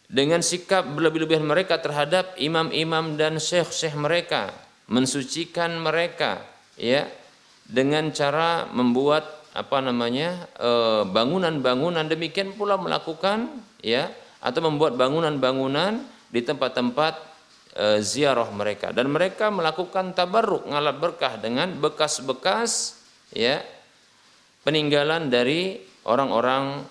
[0.07, 4.55] Dengan sikap berlebih-lebihan mereka terhadap imam-imam dan syekh-syekh mereka
[4.87, 6.39] mensucikan mereka
[6.79, 7.11] ya
[7.67, 13.49] dengan cara membuat apa namanya eh, bangunan-bangunan demikian pula melakukan
[13.81, 17.17] ya atau membuat bangunan-bangunan di tempat-tempat
[17.73, 18.93] e, ziarah mereka.
[18.93, 23.01] Dan mereka melakukan tabarruk ngalap berkah dengan bekas-bekas
[23.33, 23.65] ya
[24.61, 26.85] peninggalan dari orang-orang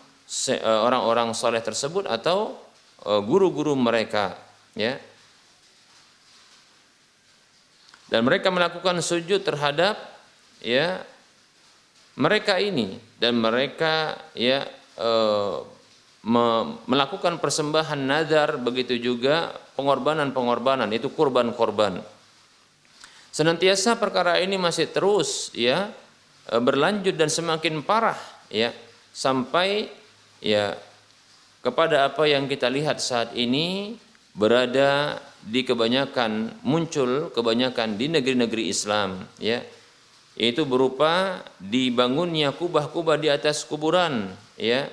[0.51, 2.59] eh, orang-orang soleh tersebut atau
[3.07, 4.35] guru-guru mereka
[4.75, 4.99] ya.
[8.11, 9.95] Dan mereka melakukan sujud terhadap
[10.59, 11.07] ya
[12.17, 14.65] mereka ini dan mereka ya
[14.97, 15.11] e,
[16.25, 22.01] me, melakukan persembahan nazar begitu juga pengorbanan-pengorbanan itu kurban-korban
[23.31, 25.93] senantiasa perkara ini masih terus ya
[26.47, 28.71] berlanjut dan semakin parah ya
[29.11, 29.91] sampai
[30.41, 30.79] ya
[31.65, 33.99] kepada apa yang kita lihat saat ini
[34.37, 39.63] berada di kebanyakan muncul kebanyakan di negeri-negeri Islam ya
[40.37, 44.29] itu berupa dibangunnya kubah-kubah di atas kuburan
[44.61, 44.85] ya.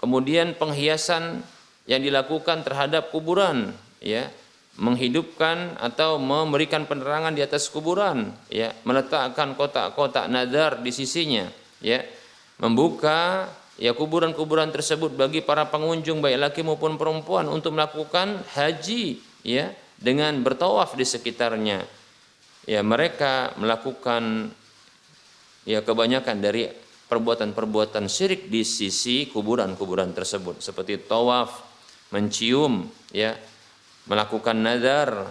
[0.00, 1.44] Kemudian penghiasan
[1.84, 4.32] yang dilakukan terhadap kuburan ya.
[4.80, 8.72] Menghidupkan atau memberikan penerangan di atas kuburan ya.
[8.88, 11.44] Meletakkan kotak-kotak nadar di sisinya
[11.84, 12.00] ya.
[12.64, 13.44] Membuka
[13.76, 19.68] ya kuburan-kuburan tersebut bagi para pengunjung baik laki maupun perempuan untuk melakukan haji ya
[20.00, 21.99] dengan bertawaf di sekitarnya.
[22.68, 24.52] Ya, mereka melakukan
[25.64, 26.68] ya kebanyakan dari
[27.10, 30.62] perbuatan-perbuatan syirik di sisi kuburan-kuburan tersebut.
[30.62, 31.66] Seperti tawaf,
[32.14, 33.34] mencium ya,
[34.06, 35.26] melakukan nadar,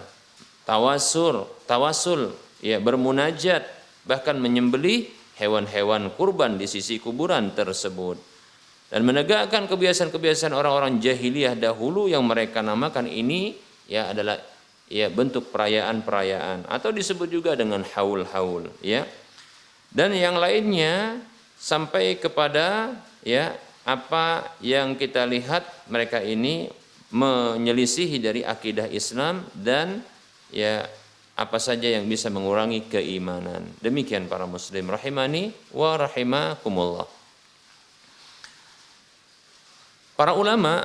[0.68, 3.64] tawasul, tawasul, ya bermunajat,
[4.04, 5.08] bahkan menyembelih
[5.40, 8.20] hewan-hewan kurban di sisi kuburan tersebut.
[8.90, 13.54] Dan menegakkan kebiasaan-kebiasaan orang-orang jahiliyah dahulu yang mereka namakan ini
[13.86, 14.36] ya adalah
[14.90, 19.06] ya bentuk perayaan-perayaan atau disebut juga dengan haul-haul ya
[19.94, 21.22] dan yang lainnya
[21.54, 23.54] sampai kepada ya
[23.86, 26.68] apa yang kita lihat mereka ini
[27.10, 30.02] menyelisihi dari akidah Islam dan
[30.50, 30.86] ya
[31.34, 33.64] apa saja yang bisa mengurangi keimanan.
[33.80, 37.08] Demikian para muslim rahimani wa rahimakumullah.
[40.14, 40.84] Para ulama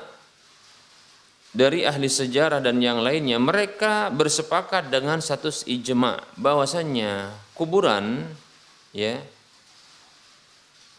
[1.56, 8.28] dari ahli sejarah dan yang lainnya mereka bersepakat dengan satu ijma bahwasannya kuburan
[8.92, 9.24] ya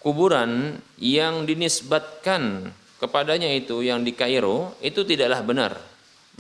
[0.01, 5.73] kuburan yang dinisbatkan kepadanya itu yang di Kairo itu tidaklah benar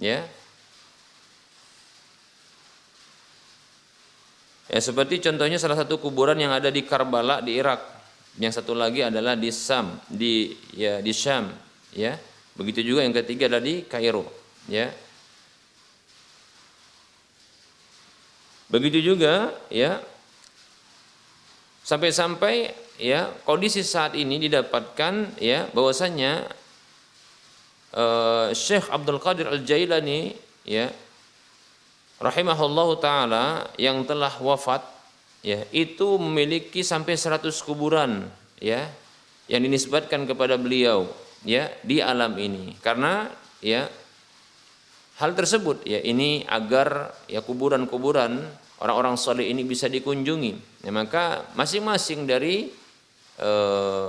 [0.00, 0.24] ya
[4.66, 7.86] Ya seperti contohnya salah satu kuburan yang ada di Karbala di Irak.
[8.36, 11.48] Yang satu lagi adalah di Sam, di ya di Syam,
[11.94, 12.18] ya.
[12.56, 14.24] Begitu juga yang ketiga adalah di Kairo,
[14.66, 14.88] ya.
[18.66, 20.02] Begitu juga ya
[21.86, 26.50] sampai-sampai ya kondisi saat ini didapatkan ya bahwasanya
[27.94, 30.34] uh, Syekh Abdul Qadir Al Jailani
[30.66, 30.90] ya
[32.18, 34.82] rahimahullahu taala yang telah wafat
[35.46, 38.26] ya itu memiliki sampai 100 kuburan
[38.58, 38.82] ya
[39.46, 41.06] yang dinisbatkan kepada beliau
[41.46, 43.30] ya di alam ini karena
[43.62, 43.86] ya
[45.22, 48.42] hal tersebut ya ini agar ya kuburan-kuburan
[48.82, 52.68] orang-orang soleh ini bisa dikunjungi ya, maka masing-masing dari
[53.40, 54.08] eh,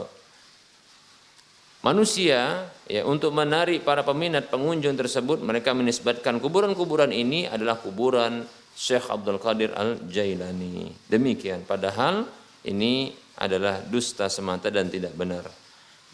[1.85, 8.43] manusia ya untuk menarik para peminat pengunjung tersebut mereka menisbatkan kuburan-kuburan ini adalah kuburan
[8.77, 10.93] Syekh Abdul Qadir Al-Jailani.
[11.09, 12.29] Demikian padahal
[12.67, 13.09] ini
[13.41, 15.66] adalah dusta semata dan tidak benar.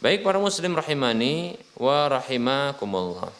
[0.04, 3.32] Baik para muslim rahimani wa rahimakumullah.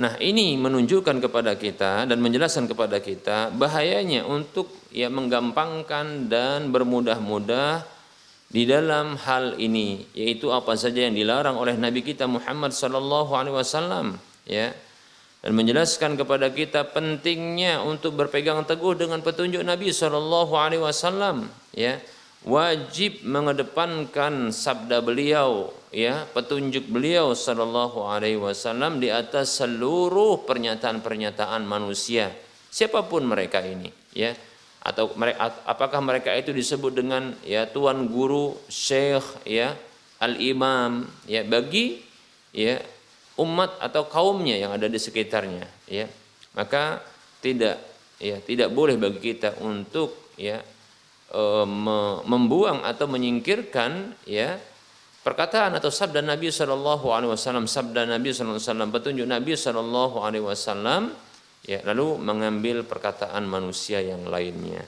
[0.00, 7.84] Nah, ini menunjukkan kepada kita dan menjelaskan kepada kita bahayanya untuk ya menggampangkan dan bermudah-mudah
[8.48, 13.60] di dalam hal ini yaitu apa saja yang dilarang oleh Nabi kita Muhammad sallallahu alaihi
[13.60, 14.16] wasallam
[14.48, 14.72] ya
[15.44, 22.00] dan menjelaskan kepada kita pentingnya untuk berpegang teguh dengan petunjuk Nabi sallallahu alaihi wasallam ya
[22.46, 32.32] wajib mengedepankan sabda beliau ya petunjuk beliau sallallahu alaihi wasallam di atas seluruh pernyataan-pernyataan manusia
[32.70, 34.32] siapa pun mereka ini ya.
[34.80, 39.76] Atau mereka apakah mereka itu disebut dengan ya tuan guru syekh ya
[40.24, 42.00] al imam ya bagi
[42.56, 42.80] ya
[43.36, 46.08] umat atau kaumnya yang ada di sekitarnya ya.
[46.56, 47.04] Maka
[47.44, 47.76] tidak
[48.16, 50.64] ya tidak boleh bagi kita untuk ya
[52.26, 54.58] membuang atau menyingkirkan ya
[55.22, 57.70] perkataan atau sabda Nabi Shallallahu Alaihi Wasallam.
[57.70, 61.02] Sabda Nabi Shallallahu Alaihi Wasallam petunjuk Nabi Shallallahu Alaihi Wasallam
[61.62, 64.82] ya lalu mengambil perkataan manusia yang lainnya.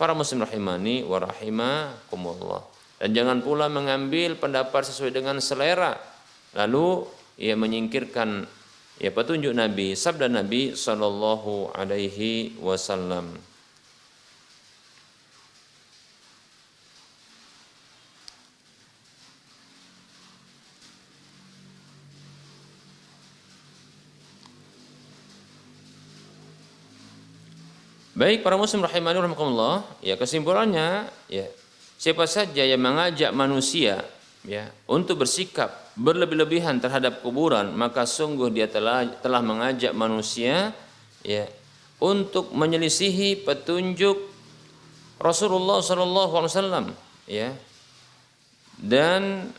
[0.00, 2.62] Para muslim rahimani wa rahimakumullah.
[3.02, 5.98] Dan jangan pula mengambil pendapat sesuai dengan selera
[6.54, 7.02] lalu
[7.40, 8.44] ia menyingkirkan
[9.00, 13.34] ya petunjuk Nabi sabda Nabi sallallahu alaihi wasallam
[28.22, 31.42] Baik para muslim rahimani rahimakumullah, ya kesimpulannya ya
[31.98, 33.98] siapa saja yang mengajak manusia
[34.46, 40.70] ya untuk bersikap berlebih-lebihan terhadap kuburan, maka sungguh dia telah telah mengajak manusia
[41.26, 41.50] ya
[41.98, 44.14] untuk menyelisihi petunjuk
[45.18, 46.94] Rasulullah wasallam
[47.26, 47.50] ya
[48.78, 49.50] dan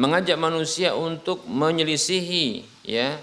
[0.00, 3.20] mengajak manusia untuk menyelisihi ya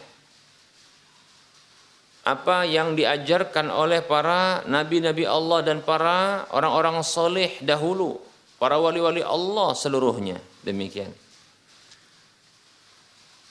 [2.26, 8.17] apa yang diajarkan oleh para nabi-nabi Allah dan para orang-orang soleh dahulu,
[8.57, 10.41] para wali-wali Allah seluruhnya.
[10.65, 11.13] Demikian.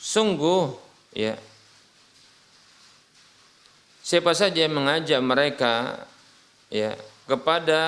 [0.03, 0.75] Sungguh,
[1.15, 1.39] ya,
[4.03, 6.05] siapa saja yang mengajak mereka,
[6.67, 6.99] ya,
[7.31, 7.81] kepada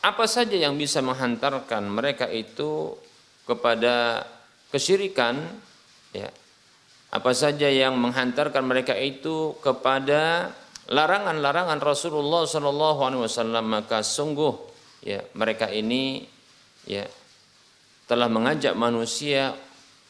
[0.00, 2.94] apa saja yang bisa menghantarkan mereka itu
[3.44, 4.24] kepada
[4.70, 5.44] kesyirikan,
[6.14, 6.30] ya,
[7.10, 10.54] apa saja yang menghantarkan mereka itu kepada
[10.86, 14.54] larangan-larangan Rasulullah Shallallahu Alaihi Wasallam maka sungguh
[15.02, 16.22] ya mereka ini
[16.86, 17.06] ya
[18.06, 19.54] telah mengajak manusia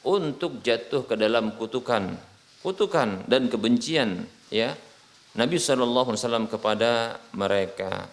[0.04, 2.16] untuk jatuh ke dalam kutukan
[2.60, 4.76] kutukan dan kebencian ya
[5.36, 8.10] Nabi Shallallahu Alaihi Wasallam kepada mereka.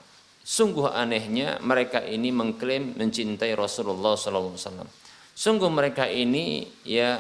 [0.48, 4.90] Sungguh anehnya mereka ini mengklaim mencintai Rasulullah Shallallahu Alaihi Wasallam.
[5.36, 7.20] Sungguh mereka ini ya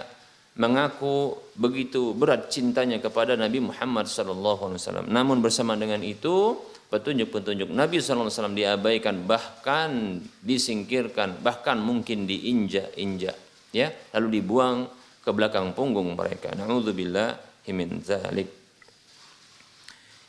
[0.58, 5.08] mengaku begitu berat cintanya kepada Nabi Muhammad wasallam.
[5.08, 6.58] Namun bersama dengan itu
[6.90, 13.38] petunjuk-petunjuk Nabi wasallam diabaikan bahkan disingkirkan bahkan mungkin diinjak-injak
[13.70, 14.90] ya lalu dibuang
[15.22, 16.58] ke belakang punggung mereka.
[16.58, 17.38] Nauzubillah
[17.70, 18.48] min zalik.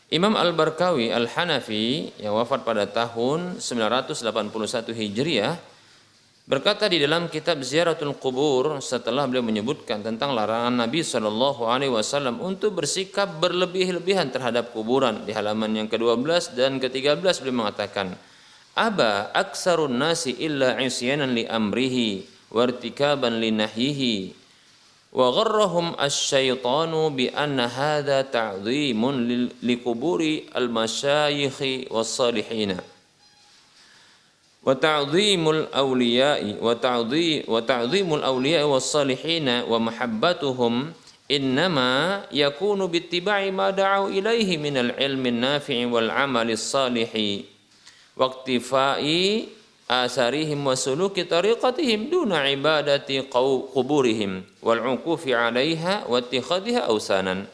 [0.08, 5.54] Imam Al-Barkawi Al-Hanafi yang wafat pada tahun 981 Hijriah
[6.48, 12.40] Berkata di dalam kitab Ziaratul Kubur setelah beliau menyebutkan tentang larangan Nabi Shallallahu Alaihi Wasallam
[12.40, 15.28] untuk bersikap berlebih-lebihan terhadap kuburan.
[15.28, 18.16] Di halaman yang ke-12 dan ke-13 beliau mengatakan
[18.72, 24.32] Aba aksarun nasi illa isyanan li amrihi wartikaban li nahyihi
[25.12, 32.80] wa gharrahum asyaitanu bi anna hadha ta'dhimun li kuburi al-masyayikhi was-salihina
[34.62, 40.92] wa ta'dhimul awliya'i wa ta'dhi wa ta'dhimul awliya'i was salihina wa mahabbatuhum
[41.28, 47.44] innama yakunu bittiba'i ma da'u ilaihi minal ilmi nafi'i wal amali salihi.
[48.18, 49.46] Wa iktifai
[49.88, 53.24] asarihim wa suluki tariqatihim duna ibadati
[53.72, 57.46] quburihim wal uqufi 'alaiha wa ittikhadhiha awsanan.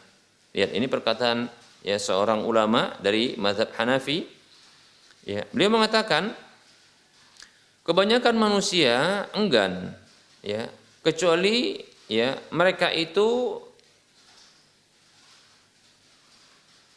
[0.55, 1.51] Lihat ini perkataan
[1.85, 4.25] ya seorang ulama dari mazhab Hanafi.
[5.27, 6.33] Ya beliau mengatakan
[7.85, 9.93] Kebanyakan manusia enggan
[10.41, 10.73] ya,
[11.05, 11.77] kecuali
[12.09, 13.61] ya mereka itu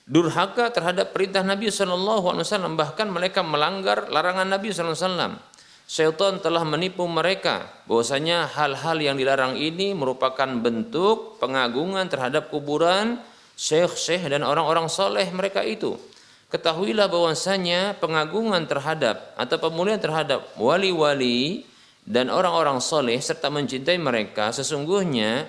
[0.08, 2.80] durhaka terhadap perintah Nabi Shallallahu Alaihi Wasallam.
[2.80, 5.44] Bahkan mereka melanggar larangan Nabi Shallallahu Alaihi
[5.88, 7.68] syaitan telah menipu mereka.
[7.88, 13.20] Bahwasanya hal-hal yang dilarang ini merupakan bentuk pengagungan terhadap kuburan
[13.60, 16.00] syekh-syekh dan orang-orang soleh mereka itu.
[16.48, 21.68] Ketahuilah bahwasanya pengagungan terhadap atau pemulihan terhadap wali-wali
[22.08, 25.44] dan orang-orang soleh serta mencintai mereka sesungguhnya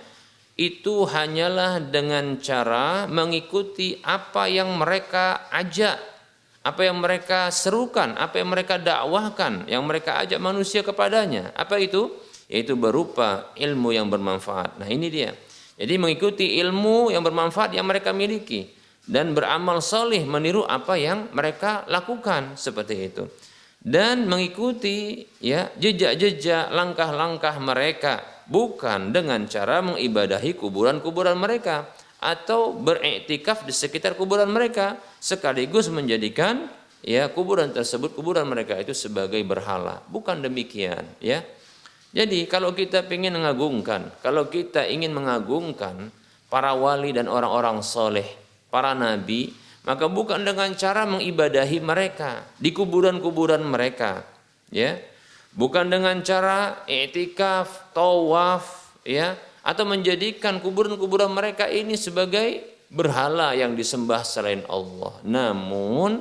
[0.58, 6.02] itu hanyalah dengan cara mengikuti apa yang mereka ajak,
[6.66, 11.54] apa yang mereka serukan, apa yang mereka dakwahkan, yang mereka ajak manusia kepadanya.
[11.54, 12.10] Apa itu?
[12.50, 14.82] Yaitu berupa ilmu yang bermanfaat.
[14.82, 15.30] Nah, ini dia.
[15.78, 18.77] Jadi mengikuti ilmu yang bermanfaat yang mereka miliki
[19.08, 22.54] dan beramal soleh meniru apa yang mereka lakukan.
[22.60, 23.24] Seperti itu.
[23.80, 28.20] Dan mengikuti ya jejak-jejak langkah-langkah mereka.
[28.48, 31.88] Bukan dengan cara mengibadahi kuburan-kuburan mereka.
[32.20, 35.00] Atau beriktikaf di sekitar kuburan mereka.
[35.18, 36.68] Sekaligus menjadikan
[37.00, 40.04] ya kuburan tersebut kuburan mereka itu sebagai berhala.
[40.12, 41.40] Bukan demikian ya.
[42.12, 46.08] Jadi kalau kita ingin mengagungkan kalau kita ingin mengagungkan
[46.48, 49.56] para wali dan orang-orang soleh para nabi
[49.88, 54.20] maka bukan dengan cara mengibadahi mereka di kuburan-kuburan mereka
[54.68, 55.00] ya.
[55.56, 59.32] Bukan dengan cara etikaf tawaf ya
[59.64, 62.62] atau menjadikan kuburan-kuburan mereka ini sebagai
[62.92, 65.16] berhala yang disembah selain Allah.
[65.24, 66.20] Namun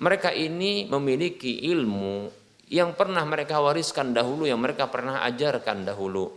[0.00, 2.32] mereka ini memiliki ilmu
[2.72, 6.32] yang pernah mereka wariskan dahulu yang mereka pernah ajarkan dahulu.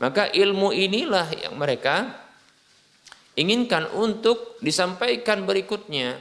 [0.00, 2.27] Maka ilmu inilah yang mereka
[3.38, 6.18] inginkan untuk disampaikan berikutnya.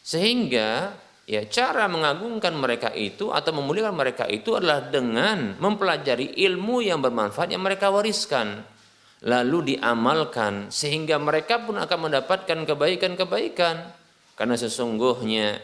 [0.00, 0.96] Sehingga
[1.28, 7.52] ya cara mengagungkan mereka itu atau memuliakan mereka itu adalah dengan mempelajari ilmu yang bermanfaat
[7.52, 8.64] yang mereka wariskan.
[9.18, 13.76] Lalu diamalkan sehingga mereka pun akan mendapatkan kebaikan-kebaikan.
[14.38, 15.58] Karena sesungguhnya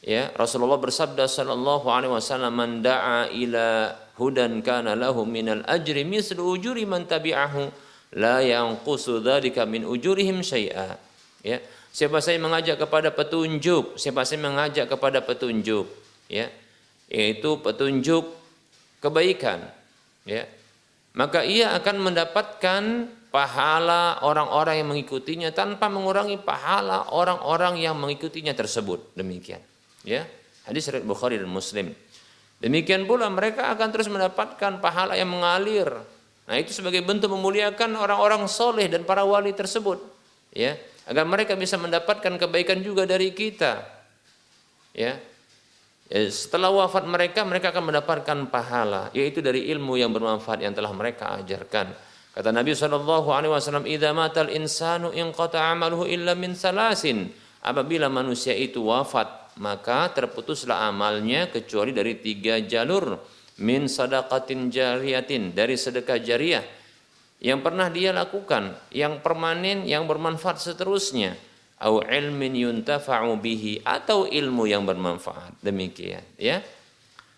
[0.00, 6.56] ya Rasulullah bersabda sallallahu alaihi wasallam man da'a ila hudan kana lahu minal ajri mislu
[6.56, 7.83] ujuri man tabi'ahu
[8.14, 10.96] la yanqusu dzalika min ujurihim syai'a.
[11.42, 11.58] Ya.
[11.94, 15.86] Siapa saya mengajak kepada petunjuk, siapa saya mengajak kepada petunjuk,
[16.26, 16.50] ya,
[17.06, 18.34] yaitu petunjuk
[18.98, 19.62] kebaikan,
[20.26, 20.42] ya,
[21.14, 22.82] maka ia akan mendapatkan
[23.30, 29.14] pahala orang-orang yang mengikutinya tanpa mengurangi pahala orang-orang yang mengikutinya tersebut.
[29.14, 29.62] Demikian,
[30.02, 30.26] ya.
[30.66, 31.94] Hadis riwayat Bukhari dan Muslim.
[32.58, 35.94] Demikian pula mereka akan terus mendapatkan pahala yang mengalir
[36.44, 39.96] Nah itu sebagai bentuk memuliakan orang-orang soleh dan para wali tersebut,
[40.52, 40.76] ya
[41.08, 43.84] agar mereka bisa mendapatkan kebaikan juga dari kita,
[44.92, 45.16] ya.
[46.08, 50.92] ya setelah wafat mereka, mereka akan mendapatkan pahala, yaitu dari ilmu yang bermanfaat yang telah
[50.92, 51.92] mereka ajarkan.
[52.34, 57.30] Kata Nabi Shallallahu Alaihi Wasallam, "Ida matal insanu in amaluhu illa min salasin."
[57.64, 63.16] Apabila manusia itu wafat, maka terputuslah amalnya kecuali dari tiga jalur
[63.62, 66.64] min sadaqatin jariyatin dari sedekah jariah
[67.44, 71.36] yang pernah dia lakukan yang permanen yang bermanfaat seterusnya.
[71.84, 75.60] Au ilmin yuntafa'u bihi atau ilmu yang bermanfaat.
[75.60, 76.64] Demikian ya.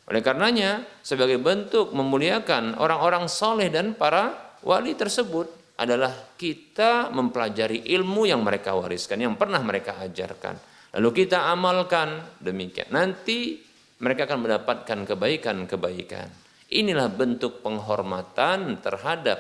[0.07, 8.31] Oleh karenanya sebagai bentuk memuliakan orang-orang soleh dan para wali tersebut adalah kita mempelajari ilmu
[8.31, 10.55] yang mereka wariskan yang pernah mereka ajarkan.
[10.95, 12.87] Lalu kita amalkan demikian.
[12.95, 13.66] Nanti
[14.03, 16.29] mereka akan mendapatkan kebaikan-kebaikan.
[16.73, 19.39] Inilah bentuk penghormatan terhadap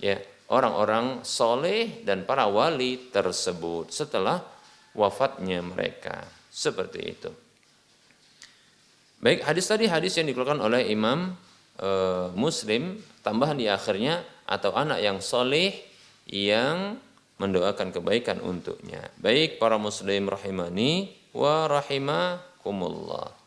[0.00, 0.16] ya
[0.48, 4.40] orang-orang soleh dan para wali tersebut setelah
[4.96, 6.24] wafatnya mereka.
[6.54, 7.30] Seperti itu.
[9.18, 11.34] Baik, hadis tadi hadis yang dikeluarkan oleh Imam
[11.80, 11.90] e,
[12.38, 15.74] Muslim, tambahan di akhirnya atau anak yang soleh
[16.28, 17.00] yang
[17.40, 19.10] mendoakan kebaikan untuknya.
[19.18, 23.43] Baik para muslim rahimani wa rahimakumullah.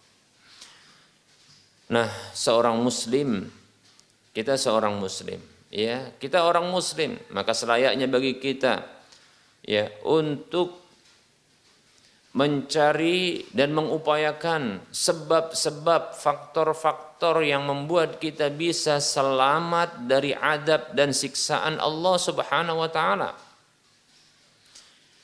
[1.88, 3.48] Nah, seorang muslim,
[4.36, 5.40] kita seorang muslim,
[5.72, 8.84] ya, kita orang muslim, maka selayaknya bagi kita
[9.64, 10.88] ya untuk
[12.36, 22.16] mencari dan mengupayakan sebab-sebab faktor-faktor yang membuat kita bisa selamat dari adab dan siksaan Allah
[22.20, 23.32] Subhanahu wa taala.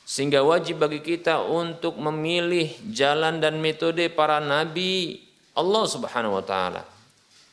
[0.08, 5.22] Sehingga wajib bagi kita untuk memilih jalan dan metode para nabi
[5.54, 6.84] Allah Subhanahu wa taala.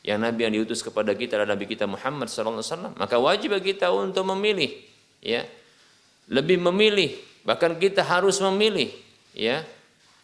[0.01, 3.53] Yang nabi yang diutus kepada kita adalah nabi kita Muhammad sallallahu alaihi wasallam, maka wajib
[3.53, 4.73] bagi kita untuk memilih
[5.21, 5.45] ya.
[6.25, 7.13] Lebih memilih,
[7.45, 8.89] bahkan kita harus memilih
[9.37, 9.61] ya.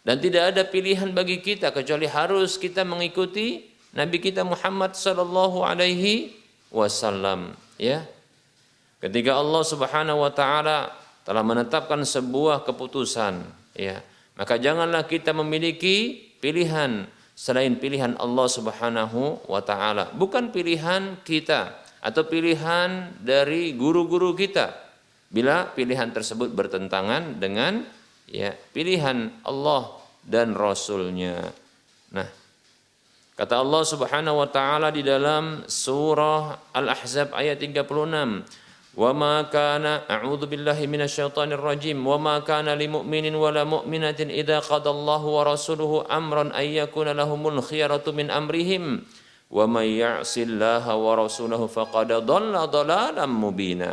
[0.02, 6.34] Dan tidak ada pilihan bagi kita kecuali harus kita mengikuti nabi kita Muhammad sallallahu alaihi
[6.74, 8.02] wasallam ya.
[8.98, 10.90] Ketika Allah Subhanahu wa taala
[11.22, 13.46] telah menetapkan sebuah keputusan
[13.78, 14.02] ya,
[14.34, 17.06] maka janganlah kita memiliki pilihan
[17.38, 24.74] selain pilihan Allah Subhanahu wa taala, bukan pilihan kita atau pilihan dari guru-guru kita.
[25.30, 27.86] Bila pilihan tersebut bertentangan dengan
[28.26, 31.38] ya pilihan Allah dan Rasulnya.
[32.16, 32.28] Nah,
[33.38, 37.86] kata Allah Subhanahu wa taala di dalam surah Al-Ahzab ayat 36,
[38.97, 45.23] وما كان أعوذ بالله من الشيطان الرجيم وما كان لمؤمن ولا مؤمنة إذا قضى الله
[45.25, 48.85] ورسوله أمرا أن يكون لهم الخيرة من أمرهم
[49.49, 53.93] ومن يعص الله ورسوله فقد ضل ضلالا مبينا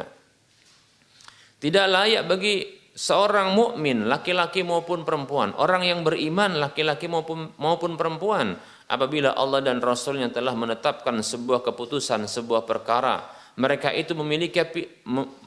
[1.59, 2.63] Tidak layak bagi
[2.95, 8.55] seorang mukmin laki-laki maupun perempuan, orang yang beriman laki-laki maupun maupun perempuan
[8.87, 14.58] apabila Allah dan Rasulnya telah menetapkan sebuah keputusan, sebuah perkara mereka itu memiliki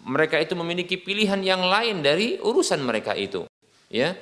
[0.08, 3.44] mereka itu memiliki pilihan yang lain dari urusan mereka itu
[3.92, 4.16] ya.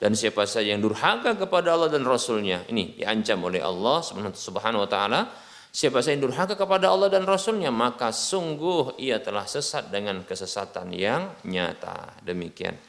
[0.00, 4.00] Dan siapa saja yang durhaka kepada Allah dan Rasulnya ini diancam oleh Allah
[4.32, 5.28] subhanahu wa taala.
[5.70, 10.96] Siapa saja yang durhaka kepada Allah dan Rasulnya maka sungguh ia telah sesat dengan kesesatan
[10.96, 12.16] yang nyata.
[12.24, 12.80] Demikian.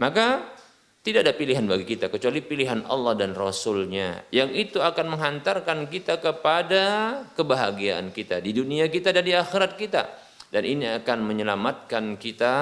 [0.00, 0.53] Maka
[1.04, 4.24] tidak ada pilihan bagi kita kecuali pilihan Allah dan Rasulnya.
[4.32, 6.84] Yang itu akan menghantarkan kita kepada
[7.36, 10.08] kebahagiaan kita di dunia kita dan di akhirat kita.
[10.48, 12.56] Dan ini akan menyelamatkan kita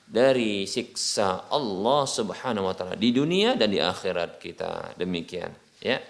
[0.00, 4.96] dari siksa Allah Subhanahu wa taala di dunia dan di akhirat kita.
[4.96, 5.52] Demikian,
[5.84, 6.00] ya.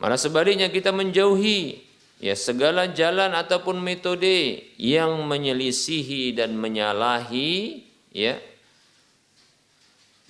[0.00, 1.76] Malah sebaliknya kita menjauhi
[2.24, 7.84] ya segala jalan ataupun metode yang menyelisihi dan menyalahi
[8.16, 8.53] ya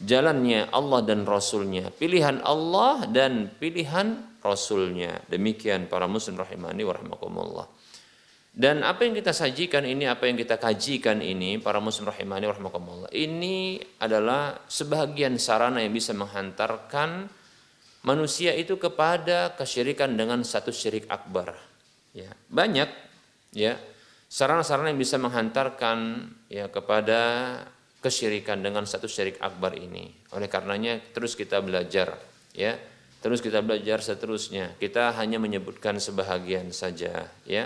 [0.04, 5.24] jalannya Allah dan Rasulnya, pilihan Allah dan pilihan Rasulnya.
[5.26, 7.66] Demikian para muslim rahimani warahmatullah.
[8.54, 13.10] Dan apa yang kita sajikan ini, apa yang kita kajikan ini, para muslim rahimani warahmatullah,
[13.10, 17.26] ini adalah sebahagian sarana yang bisa menghantarkan
[18.06, 21.56] manusia itu kepada kesyirikan dengan satu syirik akbar.
[22.14, 22.86] Ya, banyak
[23.50, 23.74] ya
[24.30, 27.22] sarana-sarana yang bisa menghantarkan ya kepada
[28.04, 30.12] kesyirikan dengan satu syirik akbar ini.
[30.36, 32.20] Oleh karenanya terus kita belajar
[32.52, 32.76] ya.
[33.24, 34.76] Terus kita belajar seterusnya.
[34.76, 37.64] Kita hanya menyebutkan sebahagian saja ya.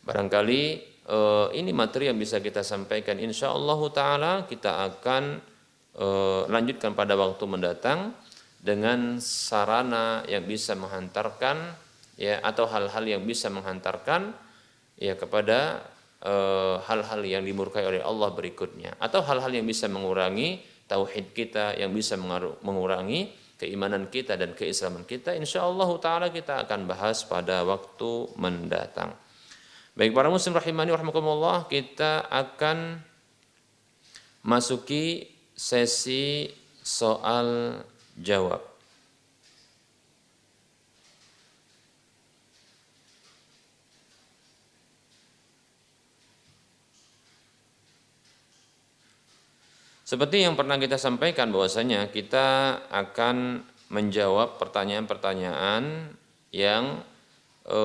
[0.00, 0.62] Barangkali
[1.04, 5.44] eh, ini materi yang bisa kita sampaikan insya Allah taala kita akan
[6.00, 8.16] eh, lanjutkan pada waktu mendatang
[8.64, 11.76] dengan sarana yang bisa menghantarkan
[12.16, 14.32] ya atau hal-hal yang bisa menghantarkan
[14.96, 15.84] ya kepada
[16.86, 18.96] hal-hal yang dimurkai oleh Allah berikutnya.
[18.98, 22.14] Atau hal-hal yang bisa mengurangi tauhid kita yang bisa
[22.62, 29.16] mengurangi keimanan kita dan keislaman kita insya Allah taala kita akan bahas pada waktu mendatang.
[29.96, 33.00] Baik para muslim rahimani rahmatullah kita akan
[34.44, 36.52] masuki sesi
[36.84, 37.80] soal
[38.20, 38.75] jawab
[50.06, 56.14] Seperti yang pernah kita sampaikan bahwasanya kita akan menjawab pertanyaan-pertanyaan
[56.54, 57.02] yang
[57.66, 57.80] e,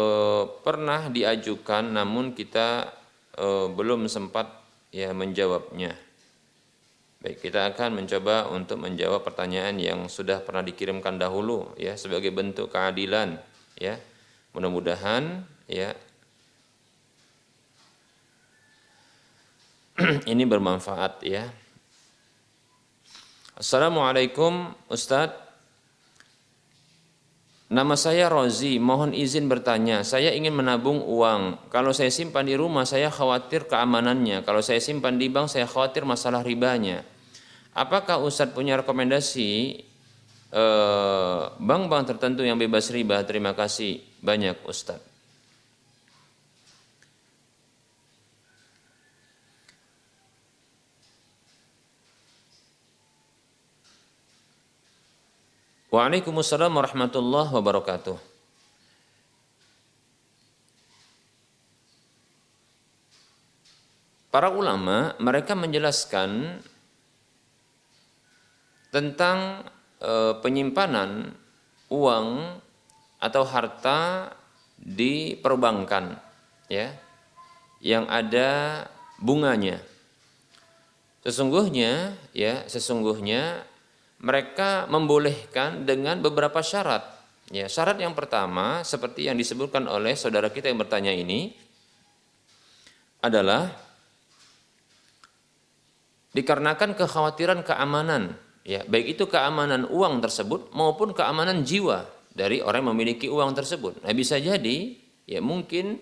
[0.61, 2.93] pernah diajukan namun kita
[3.33, 4.53] e, belum sempat
[4.93, 5.97] ya menjawabnya.
[7.25, 12.69] Baik, kita akan mencoba untuk menjawab pertanyaan yang sudah pernah dikirimkan dahulu ya sebagai bentuk
[12.69, 13.41] keadilan
[13.81, 13.97] ya.
[14.53, 15.97] Mudah-mudahan ya
[20.29, 21.49] ini bermanfaat ya
[23.61, 25.37] Assalamualaikum Ustadz
[27.71, 30.03] Nama saya Rozi, mohon izin bertanya.
[30.03, 31.71] Saya ingin menabung uang.
[31.71, 34.43] Kalau saya simpan di rumah, saya khawatir keamanannya.
[34.43, 36.99] Kalau saya simpan di bank, saya khawatir masalah ribanya.
[37.71, 39.79] Apakah Ustadz punya rekomendasi
[40.51, 43.23] eh, bank-bank tertentu yang bebas riba?
[43.23, 45.10] Terima kasih banyak Ustadz.
[55.91, 58.15] Waalaikumsalam warahmatullahi wabarakatuh.
[64.31, 66.63] Para ulama mereka menjelaskan
[68.87, 69.67] tentang
[69.99, 71.35] e, penyimpanan
[71.91, 72.55] uang
[73.19, 74.31] atau harta
[74.79, 76.15] di perbankan
[76.71, 76.95] ya
[77.83, 78.87] yang ada
[79.19, 79.83] bunganya.
[81.27, 83.67] Sesungguhnya ya sesungguhnya
[84.21, 87.01] mereka membolehkan dengan beberapa syarat.
[87.51, 91.51] Ya, syarat yang pertama seperti yang disebutkan oleh saudara kita yang bertanya ini
[93.19, 93.75] adalah
[96.31, 102.91] dikarenakan kekhawatiran keamanan, ya, baik itu keamanan uang tersebut maupun keamanan jiwa, dari orang yang
[102.95, 103.99] memiliki uang tersebut.
[104.03, 104.95] Nah, bisa jadi
[105.27, 105.99] ya mungkin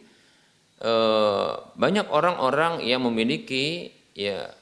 [0.78, 4.54] eh, banyak orang-orang yang memiliki ya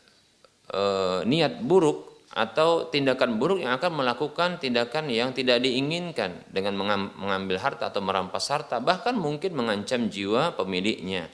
[0.72, 2.07] eh, niat buruk
[2.38, 6.78] atau tindakan buruk yang akan melakukan tindakan yang tidak diinginkan dengan
[7.18, 11.26] mengambil harta atau merampas harta bahkan mungkin mengancam jiwa pemiliknya.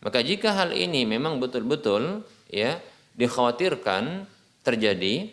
[0.00, 2.80] Maka jika hal ini memang betul-betul ya
[3.20, 4.24] dikhawatirkan
[4.64, 5.28] terjadi,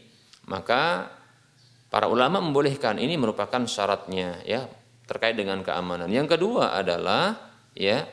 [0.52, 1.08] maka
[1.88, 4.68] para ulama membolehkan ini merupakan syaratnya ya
[5.08, 6.12] terkait dengan keamanan.
[6.12, 7.40] Yang kedua adalah
[7.72, 8.04] ya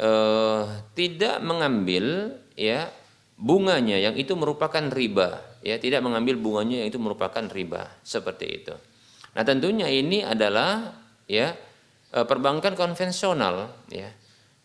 [0.00, 0.62] eh,
[0.96, 2.88] tidak mengambil ya
[3.36, 8.74] bunganya yang itu merupakan riba ya tidak mengambil bunganya yang itu merupakan riba seperti itu.
[9.34, 10.94] Nah, tentunya ini adalah
[11.26, 11.50] ya
[12.14, 14.06] eh, perbankan konvensional ya.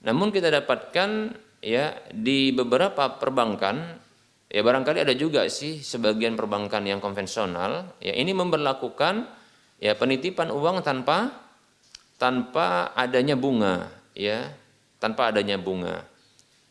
[0.05, 1.33] Namun kita dapatkan
[1.65, 3.97] ya di beberapa perbankan
[4.45, 9.29] ya barangkali ada juga sih sebagian perbankan yang konvensional ya ini memperlakukan
[9.77, 11.29] ya penitipan uang tanpa
[12.17, 14.49] tanpa adanya bunga ya
[14.97, 16.11] tanpa adanya bunga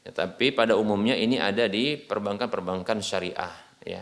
[0.00, 3.52] Ya, tapi pada umumnya ini ada di perbankan-perbankan syariah,
[3.84, 4.00] ya.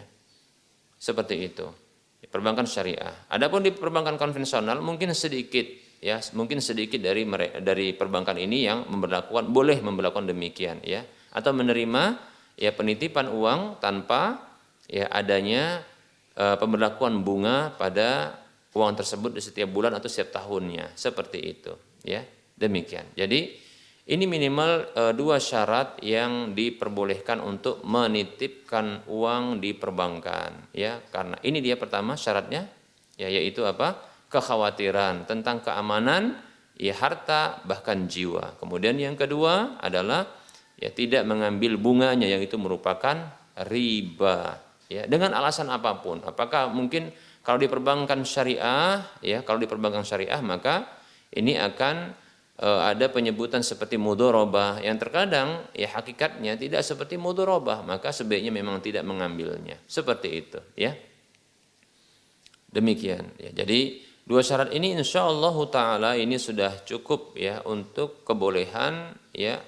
[0.99, 1.67] Seperti itu.
[2.29, 3.31] Perbankan syariah.
[3.31, 5.65] Adapun di perbankan konvensional mungkin sedikit
[6.03, 7.25] ya, mungkin sedikit dari
[7.63, 12.19] dari perbankan ini yang memperlakukan boleh memperlakukan demikian ya atau menerima
[12.59, 14.43] ya penitipan uang tanpa
[14.91, 15.85] ya adanya
[16.35, 18.35] e, pemberlakuan bunga pada
[18.75, 21.73] uang tersebut di setiap bulan atau setiap tahunnya seperti itu
[22.03, 22.25] ya
[22.59, 23.55] demikian jadi
[24.09, 30.97] ini minimal e, dua syarat yang diperbolehkan untuk menitipkan uang di perbankan, ya.
[31.13, 32.65] Karena ini dia pertama syaratnya,
[33.21, 34.01] ya yaitu apa?
[34.33, 36.41] Kekhawatiran tentang keamanan,
[36.81, 38.57] ya harta bahkan jiwa.
[38.57, 40.25] Kemudian yang kedua adalah
[40.81, 43.29] ya tidak mengambil bunganya yang itu merupakan
[43.69, 44.57] riba,
[44.89, 46.25] ya dengan alasan apa pun.
[46.25, 47.13] Apakah mungkin
[47.45, 50.97] kalau di perbankan syariah, ya kalau di perbankan syariah maka
[51.29, 52.28] ini akan
[52.59, 54.83] ada penyebutan seperti mudorobah.
[54.83, 57.87] Yang terkadang ya hakikatnya tidak seperti mudorobah.
[57.87, 59.79] Maka sebaiknya memang tidak mengambilnya.
[59.87, 60.95] Seperti itu ya.
[62.69, 63.55] Demikian ya.
[63.63, 69.63] Jadi dua syarat ini insya Allah taala ini sudah cukup ya untuk kebolehan ya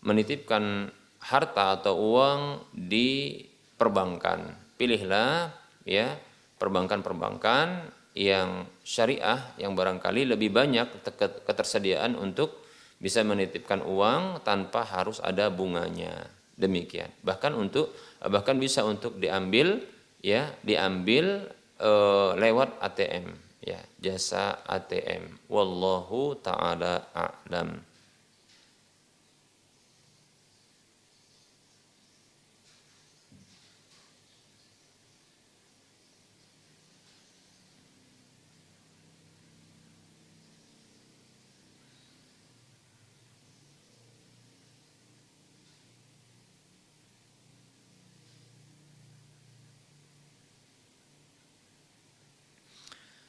[0.00, 0.88] menitipkan
[1.20, 2.40] harta atau uang
[2.72, 3.36] di
[3.76, 4.56] perbankan.
[4.80, 5.52] Pilihlah
[5.84, 6.16] ya
[6.56, 11.06] perbankan-perbankan yang syariah yang barangkali lebih banyak
[11.46, 12.66] ketersediaan untuk
[12.98, 16.26] bisa menitipkan uang tanpa harus ada bunganya.
[16.58, 17.08] Demikian.
[17.22, 19.80] Bahkan untuk bahkan bisa untuk diambil
[20.20, 21.48] ya diambil
[21.80, 21.90] e,
[22.36, 23.32] lewat ATM
[23.64, 27.80] ya jasa ATM wallahu taala a'lam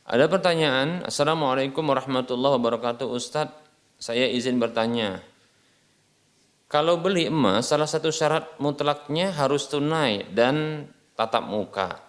[0.02, 3.54] Ada pertanyaan, Assalamualaikum warahmatullahi wabarakatuh Ustadz,
[4.02, 5.22] saya izin bertanya.
[6.66, 12.02] Kalau beli emas, salah satu syarat mutlaknya harus tunai dan tatap muka.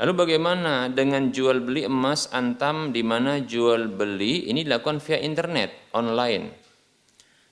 [0.00, 5.92] Lalu bagaimana dengan jual beli emas antam di mana jual beli ini dilakukan via internet,
[5.92, 6.48] online.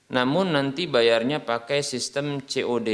[0.09, 2.89] Namun nanti bayarnya pakai sistem COD.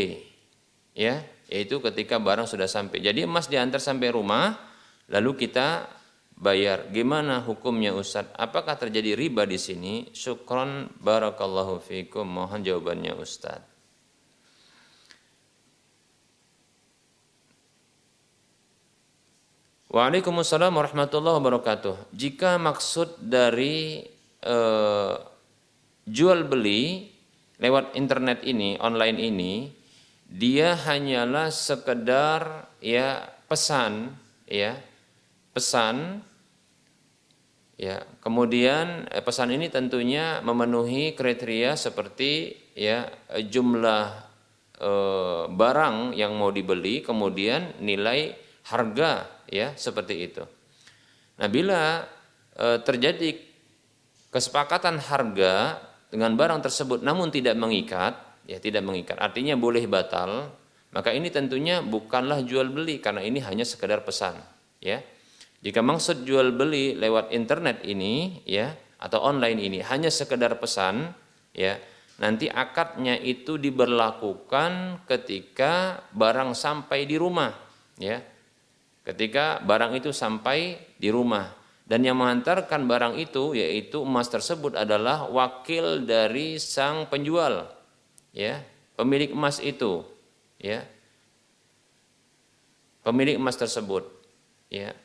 [1.00, 3.00] Ya, yaitu ketika barang sudah sampai.
[3.00, 4.60] Jadi emas diantar sampai rumah,
[5.08, 6.01] lalu kita
[6.42, 6.90] bayar.
[6.90, 8.26] Gimana hukumnya Ustaz?
[8.34, 10.10] Apakah terjadi riba di sini?
[10.10, 12.26] Syukron barakallahu fikum.
[12.26, 13.62] Mohon jawabannya Ustaz.
[19.92, 22.16] Waalaikumsalam warahmatullahi wabarakatuh.
[22.16, 24.00] Jika maksud dari
[24.40, 25.16] eh,
[26.08, 27.12] jual beli
[27.60, 29.54] lewat internet ini, online ini,
[30.32, 34.16] dia hanyalah sekedar ya pesan
[34.48, 34.80] ya,
[35.52, 36.24] pesan
[37.82, 43.10] Ya, kemudian eh, pesan ini tentunya memenuhi kriteria seperti ya
[43.42, 44.06] jumlah
[44.78, 48.38] eh, barang yang mau dibeli, kemudian nilai
[48.70, 50.46] harga ya seperti itu.
[51.42, 52.06] Nah, bila
[52.54, 53.34] eh, terjadi
[54.30, 55.82] kesepakatan harga
[56.14, 58.14] dengan barang tersebut namun tidak mengikat,
[58.46, 60.54] ya tidak mengikat, artinya boleh batal,
[60.94, 64.38] maka ini tentunya bukanlah jual beli karena ini hanya sekedar pesan,
[64.78, 65.02] ya.
[65.62, 71.14] Jika maksud jual beli lewat internet ini ya atau online ini hanya sekedar pesan
[71.54, 71.78] ya,
[72.18, 77.54] nanti akadnya itu diberlakukan ketika barang sampai di rumah
[78.02, 78.18] ya.
[79.02, 81.58] Ketika barang itu sampai di rumah.
[81.82, 87.68] Dan yang mengantarkan barang itu yaitu emas tersebut adalah wakil dari sang penjual
[88.32, 88.64] ya
[88.96, 90.08] pemilik emas itu
[90.56, 90.88] ya.
[93.02, 94.08] Pemilik emas tersebut
[94.72, 94.96] ya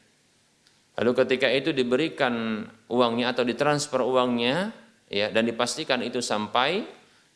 [0.97, 4.72] lalu ketika itu diberikan uangnya atau ditransfer uangnya
[5.12, 6.82] ya dan dipastikan itu sampai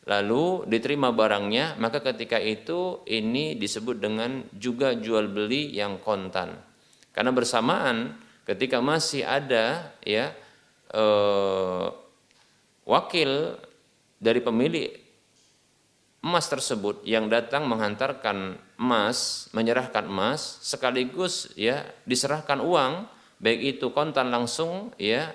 [0.09, 6.57] lalu diterima barangnya maka ketika itu ini disebut dengan juga jual beli yang kontan.
[7.13, 8.17] Karena bersamaan
[8.49, 10.33] ketika masih ada ya
[10.89, 11.87] eh,
[12.89, 13.61] wakil
[14.17, 14.89] dari pemilik
[16.21, 23.09] emas tersebut yang datang menghantarkan emas, menyerahkan emas sekaligus ya diserahkan uang
[23.41, 25.33] baik itu kontan langsung ya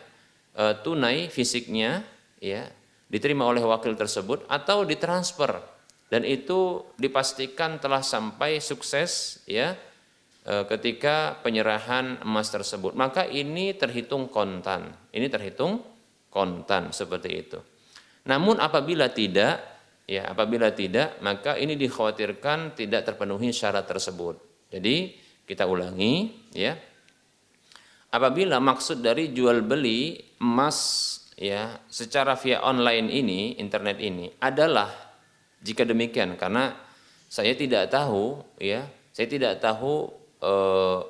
[0.55, 2.07] e, tunai fisiknya
[2.39, 2.71] ya
[3.11, 5.59] diterima oleh wakil tersebut atau ditransfer
[6.07, 9.75] dan itu dipastikan telah sampai sukses ya
[10.47, 12.95] E, ketika penyerahan emas tersebut.
[12.95, 14.95] Maka ini terhitung kontan.
[15.11, 15.83] Ini terhitung
[16.31, 17.59] kontan seperti itu.
[18.31, 19.59] Namun apabila tidak,
[20.07, 24.39] ya apabila tidak, maka ini dikhawatirkan tidak terpenuhi syarat tersebut.
[24.71, 26.79] Jadi kita ulangi, ya.
[28.13, 30.79] Apabila maksud dari jual beli emas
[31.37, 34.89] ya secara via online ini, internet ini adalah
[35.61, 36.73] jika demikian karena
[37.27, 40.07] saya tidak tahu ya, saya tidak tahu
[40.41, 41.01] eh,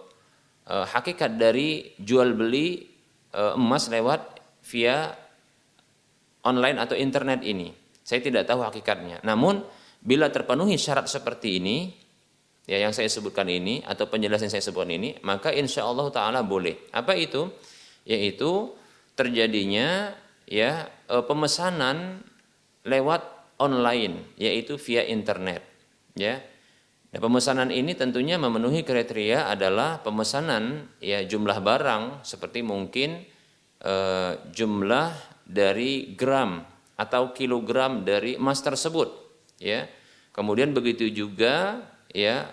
[0.73, 2.89] eh, hakikat dari jual beli
[3.37, 5.13] eh, emas lewat via
[6.47, 7.71] online atau internet ini.
[8.07, 9.21] Saya tidak tahu hakikatnya.
[9.27, 9.67] Namun
[9.99, 11.91] bila terpenuhi syarat seperti ini,
[12.67, 16.41] ya yang saya sebutkan ini atau penjelasan yang saya sebutkan ini, maka insya Allah Taala
[16.43, 16.91] boleh.
[16.91, 17.51] Apa itu?
[18.07, 18.75] Yaitu
[19.19, 20.15] terjadinya
[20.47, 22.23] ya eh, pemesanan
[22.87, 23.23] lewat
[23.59, 25.65] online, yaitu via internet.
[26.17, 26.41] Ya,
[27.17, 33.25] Nah, pemesanan ini tentunya memenuhi kriteria adalah pemesanan ya jumlah barang seperti mungkin
[33.81, 35.17] eh, jumlah
[35.49, 36.61] dari gram
[37.01, 39.09] atau kilogram dari emas tersebut
[39.57, 39.89] ya.
[40.37, 41.81] Kemudian begitu juga
[42.13, 42.51] ya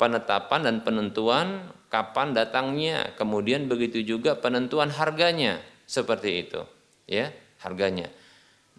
[0.00, 6.62] penetapan dan penentuan kapan datangnya, kemudian begitu juga penentuan harganya seperti itu
[7.10, 8.08] ya, harganya.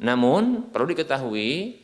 [0.01, 1.77] Namun perlu diketahui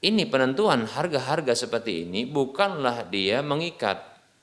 [0.00, 4.00] ini penentuan harga-harga seperti ini bukanlah dia mengikat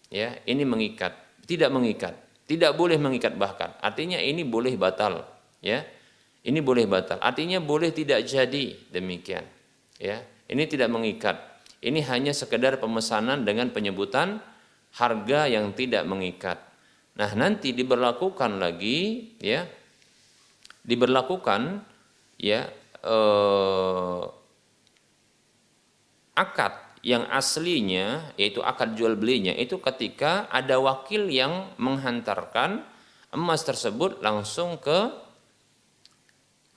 [0.09, 1.13] ya ini mengikat
[1.49, 2.13] tidak mengikat
[2.47, 3.75] tidak boleh mengikat bahkan.
[3.83, 5.27] Artinya ini boleh batal
[5.59, 5.83] ya
[6.47, 7.19] ini boleh batal.
[7.19, 9.43] Artinya boleh tidak jadi demikian
[9.99, 11.56] ya ini tidak mengikat
[11.87, 14.43] ini hanya sekedar pemesanan dengan penyebutan
[14.99, 16.59] harga yang tidak mengikat.
[17.15, 19.63] Nah nanti diberlakukan lagi ya.
[20.83, 21.83] Diberlakukan
[22.39, 22.67] ya
[23.03, 24.23] eh,
[26.37, 32.83] akad yang aslinya yaitu akad jual belinya itu ketika ada wakil yang menghantarkan
[33.31, 35.11] emas tersebut langsung ke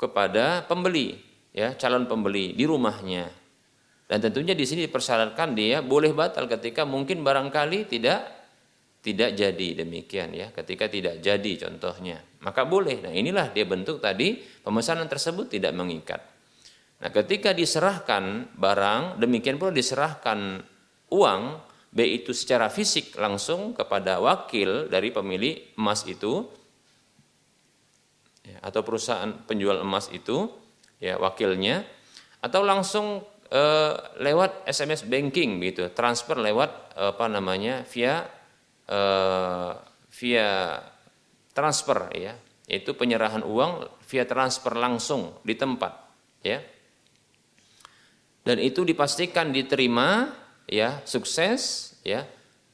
[0.01, 1.21] kepada pembeli
[1.53, 3.40] ya calon pembeli di rumahnya
[4.11, 8.21] dan tentunya di sini dipersyaratkan dia boleh batal ketika mungkin barangkali tidak
[9.07, 9.87] tidak jadi.
[9.87, 12.19] Demikian ya ketika tidak jadi contohnya.
[12.43, 13.07] Maka boleh.
[13.07, 14.35] Nah inilah dia bentuk tadi
[14.67, 16.27] pemesanan tersebut tidak mengikat.
[17.01, 20.61] Nah, ketika diserahkan barang, demikian pula diserahkan
[21.09, 21.43] uang,
[21.89, 26.45] baik itu secara fisik langsung kepada wakil dari pemilik emas itu,
[28.45, 30.53] ya, atau perusahaan penjual emas itu,
[31.01, 31.89] ya wakilnya,
[32.45, 33.63] atau langsung e,
[34.23, 38.25] lewat SMS banking gitu, transfer lewat apa namanya via
[38.87, 39.01] e,
[40.11, 40.79] via
[41.51, 42.39] transfer ya,
[42.71, 45.93] yaitu penyerahan uang via transfer langsung di tempat,
[46.47, 46.63] ya.
[48.41, 50.33] Dan itu dipastikan diterima
[50.65, 52.25] ya sukses ya.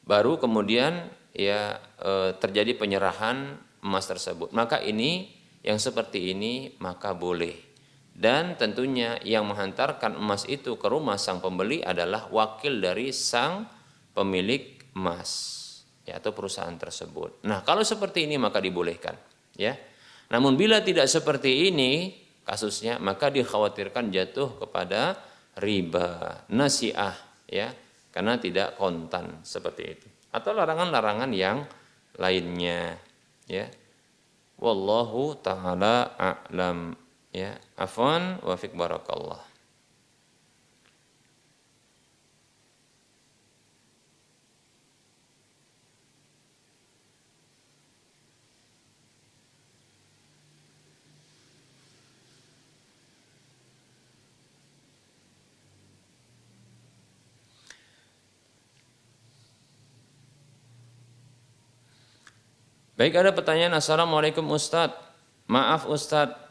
[0.07, 4.55] Baru kemudian ya e, terjadi penyerahan emas tersebut.
[4.55, 5.35] Maka ini
[5.67, 7.66] yang seperti ini maka boleh
[8.17, 13.69] dan tentunya yang menghantarkan emas itu ke rumah sang pembeli adalah wakil dari sang
[14.17, 15.53] pemilik emas
[16.09, 17.45] ya atau perusahaan tersebut.
[17.45, 19.13] Nah, kalau seperti ini maka dibolehkan
[19.61, 19.77] ya.
[20.33, 22.17] Namun bila tidak seperti ini
[22.49, 25.21] kasusnya maka dikhawatirkan jatuh kepada
[25.61, 27.13] riba, nasiah
[27.45, 27.69] ya,
[28.17, 30.09] karena tidak kontan seperti itu.
[30.33, 31.69] Atau larangan-larangan yang
[32.17, 32.97] lainnya
[33.45, 33.69] ya.
[34.57, 36.97] Wallahu taala a'lam
[37.37, 39.45] Ya, afwan wa barakallah.
[62.97, 64.97] Baik ada pertanyaan Assalamualaikum Ustadz
[65.53, 66.46] Maaf Ustadz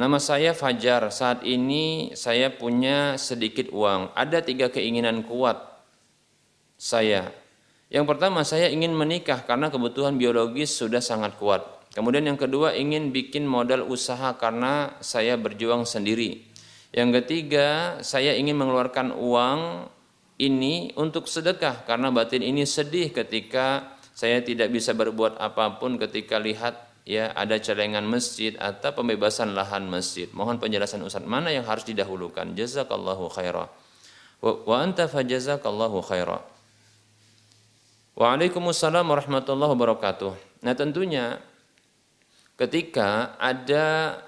[0.00, 1.12] Nama saya Fajar.
[1.12, 4.16] Saat ini saya punya sedikit uang.
[4.16, 5.60] Ada tiga keinginan kuat
[6.80, 7.28] Saya.
[7.92, 11.60] Yang pertama saya ingin menikah Karena kebutuhan biologis sudah sangat kuat.
[11.92, 16.48] Kemudian yang kedua ingin bikin modal usaha Karena saya berjuang sendiri.
[16.96, 19.84] Yang ketiga saya ingin mengeluarkan uang
[20.40, 26.40] ini untuk sedekah karena batin ini sedih ketika saya tidak bisa berbuat apa pun ketika
[26.40, 30.28] lihat ya ada celengan masjid atau pembebasan lahan masjid.
[30.32, 32.52] Mohon penjelasan Ustaz, mana yang harus didahulukan?
[32.54, 33.68] Jazakallahu khairah.
[34.40, 36.40] Wa, wa anta fajazakallahu khairah.
[38.20, 40.32] Waalaikumsalam warahmatullahi wabarakatuh.
[40.66, 41.40] Nah tentunya
[42.60, 44.20] ketika ada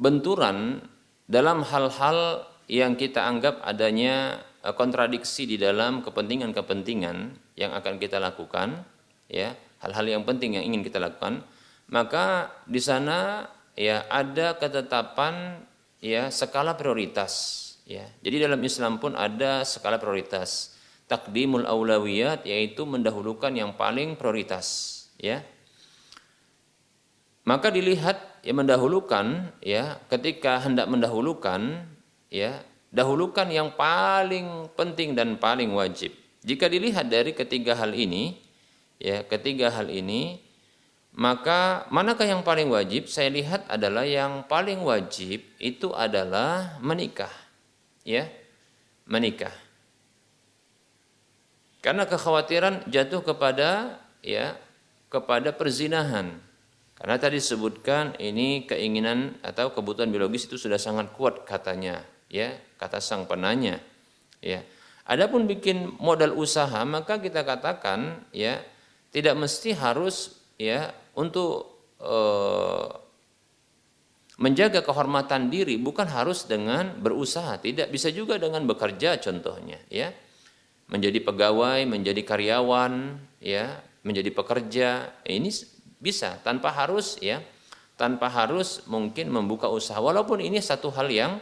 [0.00, 0.80] benturan
[1.28, 7.16] dalam hal-hal yang kita anggap adanya eh, kontradiksi di dalam kepentingan-kepentingan
[7.60, 8.82] yang akan kita lakukan,
[9.28, 9.52] ya
[9.84, 11.44] hal-hal yang penting yang ingin kita lakukan,
[11.92, 13.44] maka di sana
[13.76, 15.60] ya ada ketetapan
[16.00, 17.60] ya skala prioritas.
[17.84, 20.72] Ya, jadi dalam Islam pun ada skala prioritas.
[21.04, 24.90] Takdimul aulawiyat yaitu mendahulukan yang paling prioritas.
[25.20, 25.44] Ya,
[27.44, 31.84] maka dilihat ya mendahulukan ya ketika hendak mendahulukan
[32.32, 38.36] ya dahulukan yang paling penting dan paling wajib jika dilihat dari ketiga hal ini,
[38.98, 40.44] ya, ketiga hal ini,
[41.14, 43.06] maka manakah yang paling wajib?
[43.06, 47.30] Saya lihat adalah yang paling wajib itu adalah menikah.
[48.02, 48.26] Ya.
[49.06, 49.54] Menikah.
[51.78, 54.58] Karena kekhawatiran jatuh kepada ya,
[55.06, 56.40] kepada perzinahan.
[56.98, 62.00] Karena tadi disebutkan ini keinginan atau kebutuhan biologis itu sudah sangat kuat katanya,
[62.32, 63.78] ya, kata sang penanya.
[64.40, 64.64] Ya.
[65.04, 68.64] Adapun bikin modal usaha maka kita katakan ya
[69.14, 71.70] tidak mesti harus ya untuk
[72.02, 72.16] e,
[74.42, 80.10] menjaga kehormatan diri bukan harus dengan berusaha tidak bisa juga dengan bekerja contohnya ya.
[80.84, 85.48] Menjadi pegawai menjadi karyawan ya menjadi pekerja ini
[85.96, 87.40] bisa tanpa harus ya
[87.94, 91.38] tanpa harus mungkin membuka usaha walaupun ini satu hal yang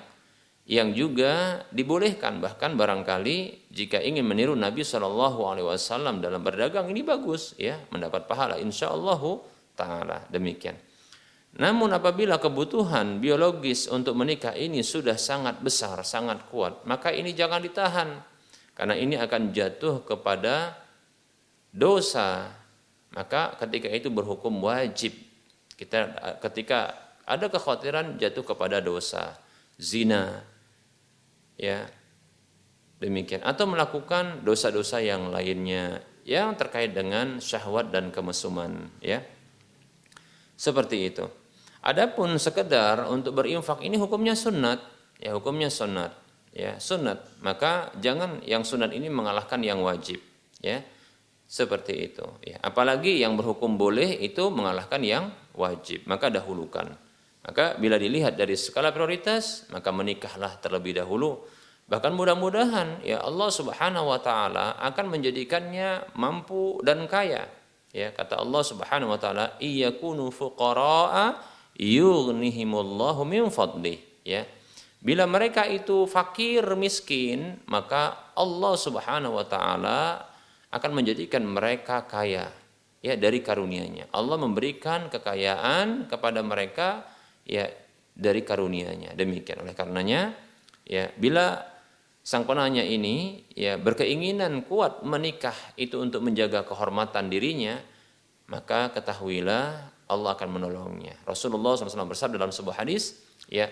[0.73, 7.05] yang juga dibolehkan bahkan barangkali jika ingin meniru Nabi Shallallahu Alaihi Wasallam dalam berdagang ini
[7.05, 9.21] bagus ya mendapat pahala insya Allah
[9.77, 10.73] taala demikian.
[11.61, 17.61] Namun apabila kebutuhan biologis untuk menikah ini sudah sangat besar, sangat kuat, maka ini jangan
[17.61, 18.09] ditahan
[18.73, 20.73] karena ini akan jatuh kepada
[21.69, 22.49] dosa.
[23.13, 25.13] Maka ketika itu berhukum wajib.
[25.77, 26.97] Kita ketika
[27.29, 29.37] ada kekhawatiran jatuh kepada dosa,
[29.77, 30.41] zina,
[31.59, 31.89] ya
[33.03, 33.43] demikian.
[33.43, 39.23] Atau melakukan dosa-dosa yang lainnya yang terkait dengan syahwat dan kemesuman ya.
[40.55, 41.27] Seperti itu.
[41.83, 44.79] Adapun sekedar untuk berinfak ini hukumnya sunat
[45.19, 46.15] ya hukumnya sunat
[46.55, 47.43] ya sunat.
[47.43, 50.23] Maka jangan yang sunat ini mengalahkan yang wajib
[50.63, 50.79] ya.
[51.51, 52.63] Seperti itu ya.
[52.63, 56.97] Apalagi yang berhukum boleh itu mengalahkan yang wajib maka dahulukan
[57.43, 61.43] maka bila dilihat dari skala prioritas, maka menikahlah terlebih dahulu.
[61.91, 67.51] Bahkan mudah-mudahan ya Allah Subhanahu wa taala akan menjadikannya mampu dan kaya.
[67.93, 71.37] Ya, kata Allah Subhanahu wa taala, "Iyakunu fuqara'a
[71.77, 74.47] yughnihimullahu min fadlih." Ya.
[75.03, 80.31] Bila mereka itu fakir miskin, maka Allah Subhanahu wa taala
[80.73, 82.49] akan menjadikan mereka kaya
[83.03, 84.09] ya dari karunia-Nya.
[84.15, 87.12] Allah memberikan kekayaan kepada mereka
[87.47, 87.67] ya
[88.13, 89.17] dari karunia-Nya.
[89.17, 90.37] Demikian oleh karenanya
[90.85, 91.63] ya bila
[92.23, 97.83] sang penanya ini ya berkeinginan kuat menikah itu untuk menjaga kehormatan dirinya,
[98.47, 101.19] maka ketahuilah Allah akan menolongnya.
[101.27, 103.19] Rasulullah SAW bersabda dalam sebuah hadis,
[103.51, 103.67] ya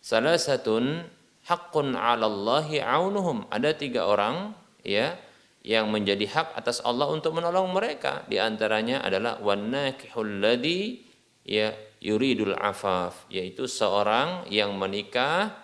[0.00, 1.04] salah satun
[1.44, 3.44] hakun 'alallahi aunuhum.
[3.52, 4.56] Ada tiga orang
[4.86, 5.18] ya
[5.62, 8.26] yang menjadi hak atas Allah untuk menolong mereka.
[8.26, 11.06] Di antaranya adalah wanakihul ladhi
[11.46, 11.70] ya
[12.02, 15.54] yuridul afaf yaitu seorang yang menikah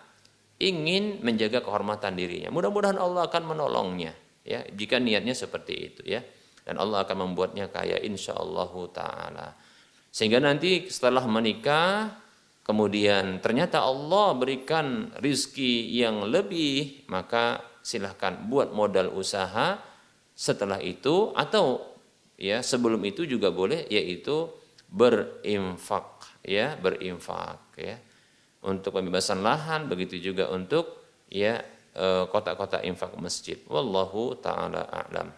[0.62, 2.54] ingin menjaga kehormatan dirinya.
[2.54, 4.14] Mudah-mudahan Allah akan menolongnya
[4.46, 6.22] ya jika niatnya seperti itu ya.
[6.62, 9.48] Dan Allah akan membuatnya kaya insya Allah taala.
[10.12, 12.12] Sehingga nanti setelah menikah
[12.68, 19.80] kemudian ternyata Allah berikan rizki yang lebih maka silahkan buat modal usaha
[20.36, 21.96] setelah itu atau
[22.36, 24.52] ya sebelum itu juga boleh yaitu
[24.88, 26.17] berinfak
[26.48, 28.00] ya berinfak ya.
[28.64, 31.60] Untuk pembebasan lahan begitu juga untuk ya
[31.92, 33.60] eh, kotak-kotak infak masjid.
[33.68, 35.28] Wallahu taala a'lam.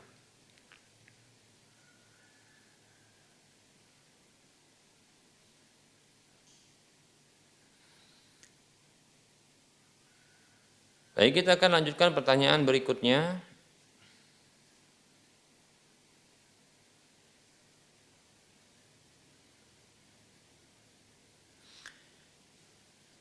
[11.20, 13.49] Baik, kita akan lanjutkan pertanyaan berikutnya.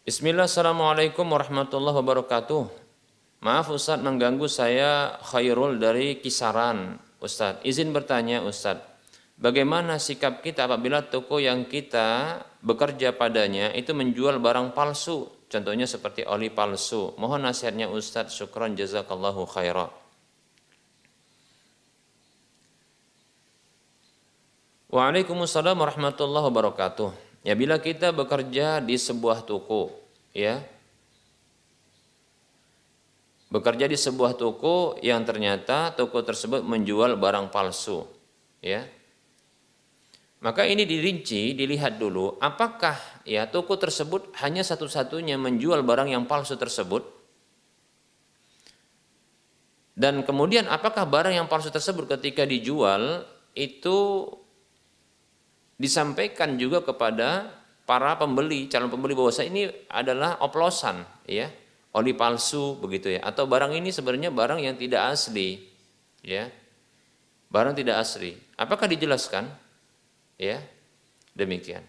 [0.09, 2.65] Bismillah, Assalamualaikum warahmatullahi wabarakatuh.
[3.45, 7.61] Maaf Ustadz mengganggu saya khairul dari kisaran Ustadz.
[7.61, 8.89] Izin bertanya Ustadz,
[9.37, 16.25] bagaimana sikap kita apabila toko yang kita bekerja padanya itu menjual barang palsu, contohnya seperti
[16.25, 17.13] oli palsu.
[17.21, 19.93] Mohon nasihatnya Ustadz, syukron jazakallahu khairah.
[24.89, 27.28] Waalaikumsalam warahmatullahi wabarakatuh.
[27.43, 29.95] Ya bila kita bekerja di sebuah toko,
[30.35, 30.59] ya.
[33.49, 38.05] Bekerja di sebuah toko yang ternyata toko tersebut menjual barang palsu,
[38.61, 38.85] ya.
[40.39, 42.95] Maka ini dirinci, dilihat dulu apakah
[43.27, 47.03] ya toko tersebut hanya satu-satunya menjual barang yang palsu tersebut
[49.99, 54.31] dan kemudian apakah barang yang palsu tersebut ketika dijual itu
[55.79, 57.55] disampaikan juga kepada
[57.87, 61.49] para pembeli, calon pembeli bahwa ini adalah oplosan, ya,
[61.95, 65.57] oli palsu begitu ya, atau barang ini sebenarnya barang yang tidak asli,
[66.21, 66.51] ya,
[67.49, 68.37] barang tidak asli.
[68.59, 69.49] Apakah dijelaskan?
[70.37, 70.61] Ya,
[71.33, 71.81] demikian.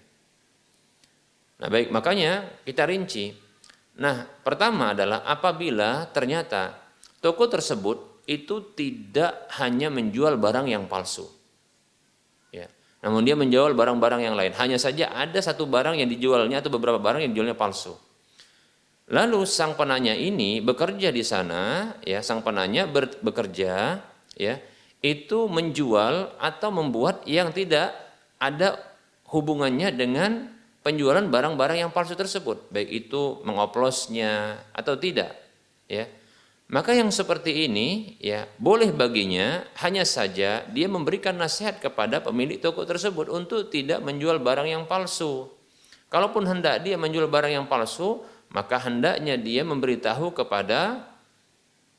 [1.60, 3.36] Nah baik, makanya kita rinci.
[4.00, 6.72] Nah pertama adalah apabila ternyata
[7.20, 11.28] toko tersebut itu tidak hanya menjual barang yang palsu,
[13.00, 14.52] namun dia menjual barang-barang yang lain.
[14.60, 17.96] Hanya saja ada satu barang yang dijualnya atau beberapa barang yang dijualnya palsu.
[19.10, 23.98] Lalu sang penanya ini bekerja di sana, ya sang penanya ber, bekerja,
[24.38, 24.54] ya
[25.00, 27.90] itu menjual atau membuat yang tidak
[28.36, 28.76] ada
[29.32, 30.52] hubungannya dengan
[30.84, 35.34] penjualan barang-barang yang palsu tersebut, baik itu mengoplosnya atau tidak,
[35.88, 36.08] ya.
[36.70, 42.86] Maka yang seperti ini ya boleh baginya hanya saja dia memberikan nasihat kepada pemilik toko
[42.86, 45.50] tersebut untuk tidak menjual barang yang palsu.
[46.06, 48.22] Kalaupun hendak dia menjual barang yang palsu,
[48.54, 51.10] maka hendaknya dia memberitahu kepada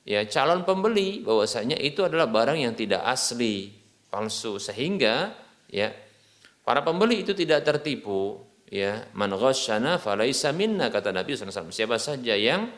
[0.07, 3.75] ya calon pembeli bahwasanya itu adalah barang yang tidak asli,
[4.07, 5.35] palsu sehingga
[5.67, 5.91] ya
[6.63, 8.39] para pembeli itu tidak tertipu
[8.71, 12.71] ya man ghasyana falaisa minna kata Nabi SAW siapa saja yang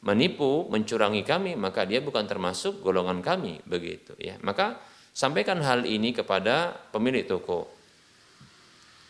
[0.00, 4.40] menipu, mencurangi kami, maka dia bukan termasuk golongan kami, begitu ya.
[4.40, 4.80] Maka
[5.12, 7.68] sampaikan hal ini kepada pemilik toko.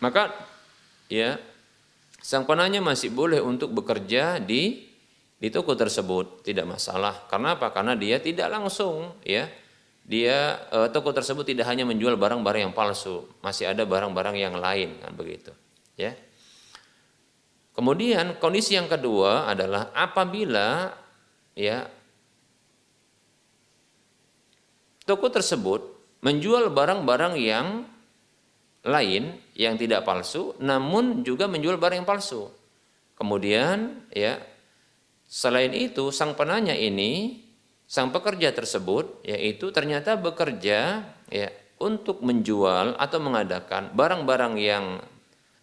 [0.03, 0.35] Maka
[1.07, 1.39] ya
[2.21, 4.91] sang penanya masih boleh untuk bekerja di
[5.41, 7.25] di toko tersebut, tidak masalah.
[7.33, 7.73] Karena apa?
[7.73, 9.49] Karena dia tidak langsung ya.
[10.05, 14.99] Dia eh, toko tersebut tidak hanya menjual barang-barang yang palsu, masih ada barang-barang yang lain
[14.99, 15.55] kan begitu.
[15.95, 16.19] Ya.
[17.81, 20.93] Kemudian kondisi yang kedua adalah apabila
[21.57, 21.89] ya
[25.09, 25.81] toko tersebut
[26.21, 27.89] menjual barang-barang yang
[28.85, 32.53] lain yang tidak palsu namun juga menjual barang yang palsu.
[33.17, 34.37] Kemudian ya
[35.25, 37.41] selain itu sang penanya ini
[37.89, 41.49] sang pekerja tersebut yaitu ternyata bekerja ya
[41.81, 45.01] untuk menjual atau mengadakan barang-barang yang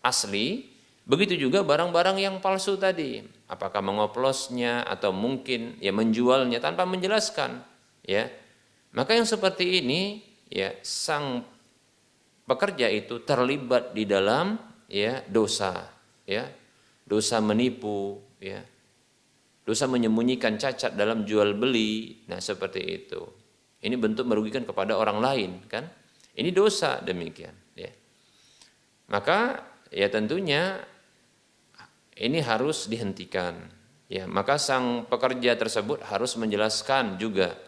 [0.01, 0.76] asli
[1.08, 7.63] Begitu juga barang-barang yang palsu tadi, apakah mengoplosnya atau mungkin ya menjualnya tanpa menjelaskan,
[8.04, 8.28] ya.
[8.92, 10.20] Maka yang seperti ini
[10.51, 11.47] ya sang
[12.43, 14.59] pekerja itu terlibat di dalam
[14.92, 15.88] ya dosa,
[16.28, 16.43] ya.
[17.08, 18.59] Dosa menipu, ya.
[19.63, 22.24] Dosa menyembunyikan cacat dalam jual beli.
[22.28, 23.24] Nah, seperti itu.
[23.79, 25.88] Ini bentuk merugikan kepada orang lain, kan?
[26.36, 27.88] Ini dosa demikian, ya.
[29.08, 30.84] Maka ya tentunya
[32.18, 33.78] ini harus dihentikan.
[34.08, 37.60] Ya, maka sang pekerja tersebut harus menjelaskan juga.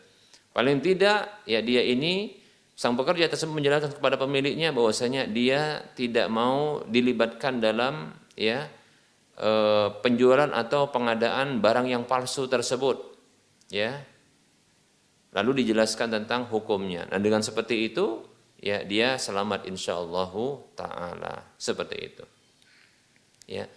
[0.56, 2.40] Paling tidak ya dia ini
[2.80, 8.72] sang pekerja tersebut menjelaskan kepada pemiliknya bahwasanya dia tidak mau dilibatkan dalam ya
[9.36, 9.52] e,
[10.00, 13.04] penjualan atau pengadaan barang yang palsu tersebut.
[13.68, 14.00] Ya.
[15.36, 17.06] Lalu dijelaskan tentang hukumnya.
[17.12, 18.24] Nah, dengan seperti itu
[18.58, 20.34] ya dia selamat insyaallah
[20.74, 21.52] taala.
[21.60, 22.24] Seperti itu.
[23.44, 23.68] Ya.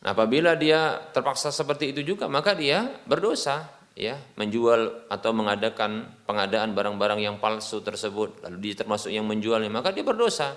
[0.00, 6.72] Nah, apabila dia terpaksa seperti itu juga, maka dia berdosa, ya, menjual atau mengadakan pengadaan
[6.72, 10.56] barang-barang yang palsu tersebut, lalu dia termasuk yang menjualnya, maka dia berdosa,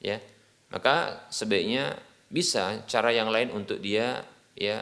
[0.00, 0.16] ya.
[0.72, 1.92] Maka sebaiknya
[2.32, 4.24] bisa cara yang lain untuk dia,
[4.56, 4.80] ya,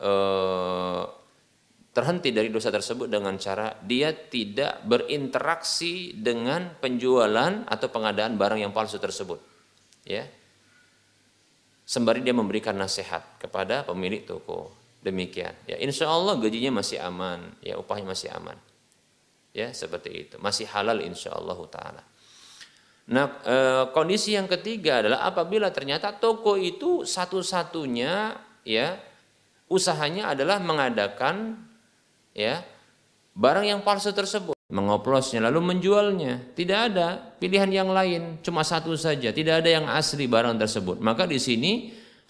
[0.00, 1.02] eh,
[1.92, 8.72] terhenti dari dosa tersebut dengan cara dia tidak berinteraksi dengan penjualan atau pengadaan barang yang
[8.72, 9.42] palsu tersebut,
[10.06, 10.37] ya
[11.88, 15.54] sembari dia memberikan nasihat kepada pemilik toko Demikian.
[15.70, 18.58] Ya, insya Allah gajinya masih aman, ya upahnya masih aman.
[19.54, 20.34] Ya, seperti itu.
[20.42, 22.02] Masih halal insya Allah taala.
[23.08, 23.56] Nah, e,
[23.94, 28.36] kondisi yang ketiga adalah apabila ternyata toko itu satu-satunya
[28.66, 29.00] ya
[29.70, 31.56] usahanya adalah mengadakan
[32.34, 32.60] ya
[33.32, 36.52] barang yang palsu tersebut, mengoplosnya lalu menjualnya.
[36.52, 41.00] Tidak ada pilihan yang lain, cuma satu saja, tidak ada yang asli barang tersebut.
[41.00, 41.72] Maka di sini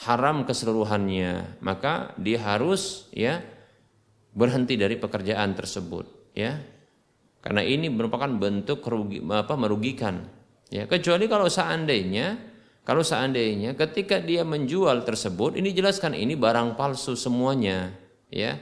[0.06, 1.58] haram keseluruhannya.
[1.62, 3.42] Maka dia harus ya
[4.30, 6.62] berhenti dari pekerjaan tersebut, ya.
[7.42, 10.26] Karena ini merupakan bentuk kerugi, apa merugikan.
[10.68, 12.36] Ya, kecuali kalau seandainya
[12.84, 17.94] kalau seandainya ketika dia menjual tersebut ini jelaskan ini barang palsu semuanya,
[18.30, 18.60] ya.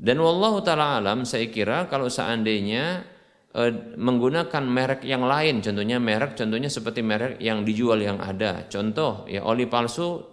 [0.00, 3.04] Dan wallahu taala alam saya kira kalau seandainya
[3.52, 3.68] e,
[4.00, 8.64] menggunakan merek yang lain, contohnya merek contohnya seperti merek yang dijual yang ada.
[8.72, 10.24] Contoh ya oli palsu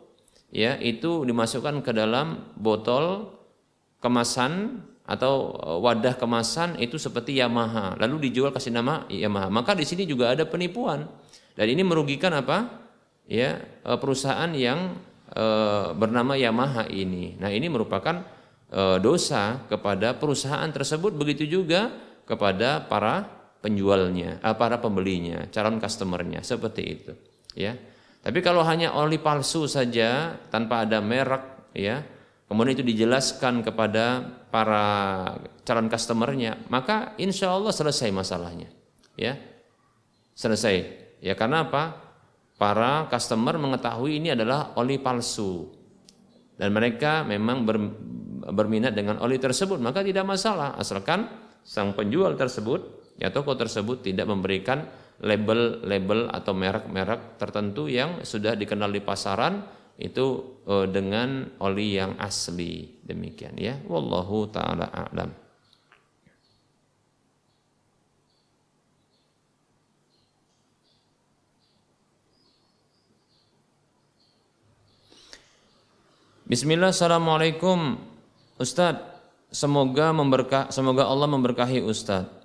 [0.55, 3.35] ya itu dimasukkan ke dalam botol
[3.99, 7.99] kemasan atau e, wadah kemasan itu seperti Yamaha.
[7.99, 9.51] Lalu dijual kasih nama Yamaha.
[9.51, 11.03] Maka di sini juga ada penipuan.
[11.59, 12.87] Dan ini merugikan apa?
[13.27, 14.95] Ya e, perusahaan yang
[15.27, 15.43] e,
[15.91, 17.35] bernama Yamaha ini.
[17.35, 18.36] Nah ini merupakan
[18.71, 21.91] e, dosa kepada perusahaan tersebut begitu juga
[22.27, 27.11] kepada para penjualnya, eh, para pembelinya, calon customernya seperti itu,
[27.57, 27.73] ya.
[28.21, 32.03] Tapi kalau hanya oli palsu saja tanpa ada merek, ya,
[32.45, 34.85] kemudian itu dijelaskan kepada para
[35.63, 38.69] calon customernya, maka insya Allah selesai masalahnya,
[39.15, 39.39] ya,
[40.35, 40.75] selesai,
[41.23, 42.05] ya karena apa?
[42.57, 45.69] Para customer mengetahui ini adalah oli palsu
[46.57, 47.77] dan mereka memang ber,
[48.51, 50.75] berminat dengan oli tersebut maka tidak masalah.
[50.79, 51.27] Asalkan
[51.67, 54.87] sang penjual tersebut ya toko tersebut tidak memberikan
[55.19, 59.65] label-label atau merek-merek tertentu yang sudah dikenal di pasaran
[59.97, 63.01] itu eh, dengan oli yang asli.
[63.01, 63.81] Demikian ya.
[63.89, 65.47] Wallahu taala a'lam.
[76.47, 78.06] Bismillah, Assalamualaikum
[78.57, 79.05] Ustadz,
[79.53, 82.37] semoga memberkah, semoga Allah memberkahi Ustadz.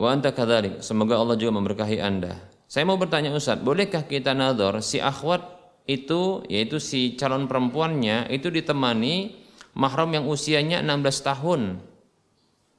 [0.00, 0.80] Wa anta kadhalik.
[0.80, 2.40] Semoga Allah juga memberkahi Anda.
[2.64, 8.46] Saya mau bertanya Ustadz, bolehkah kita nador si akhwat itu yaitu si calon perempuannya itu
[8.46, 9.42] ditemani
[9.74, 11.60] mahram yang usianya 16 tahun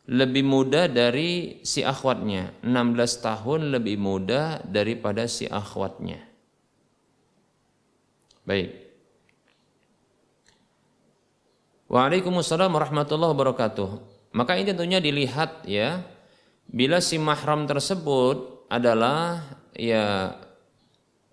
[0.08, 6.24] lebih muda dari si akhwatnya 16 tahun lebih muda daripada si akhwatnya
[8.48, 8.81] baik
[11.92, 13.90] Waalaikumsalam warahmatullahi wabarakatuh.
[14.32, 16.08] Maka ini tentunya dilihat ya,
[16.64, 19.44] bila si mahram tersebut adalah
[19.76, 20.40] ya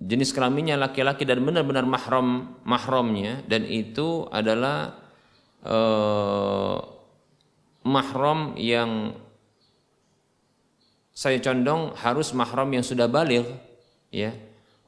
[0.02, 4.98] jenis kelaminnya laki-laki dan benar-benar mahram mahramnya dan itu adalah
[5.62, 6.76] eh,
[7.86, 9.14] mahram yang
[11.14, 13.46] saya condong harus mahram yang sudah balik
[14.10, 14.34] ya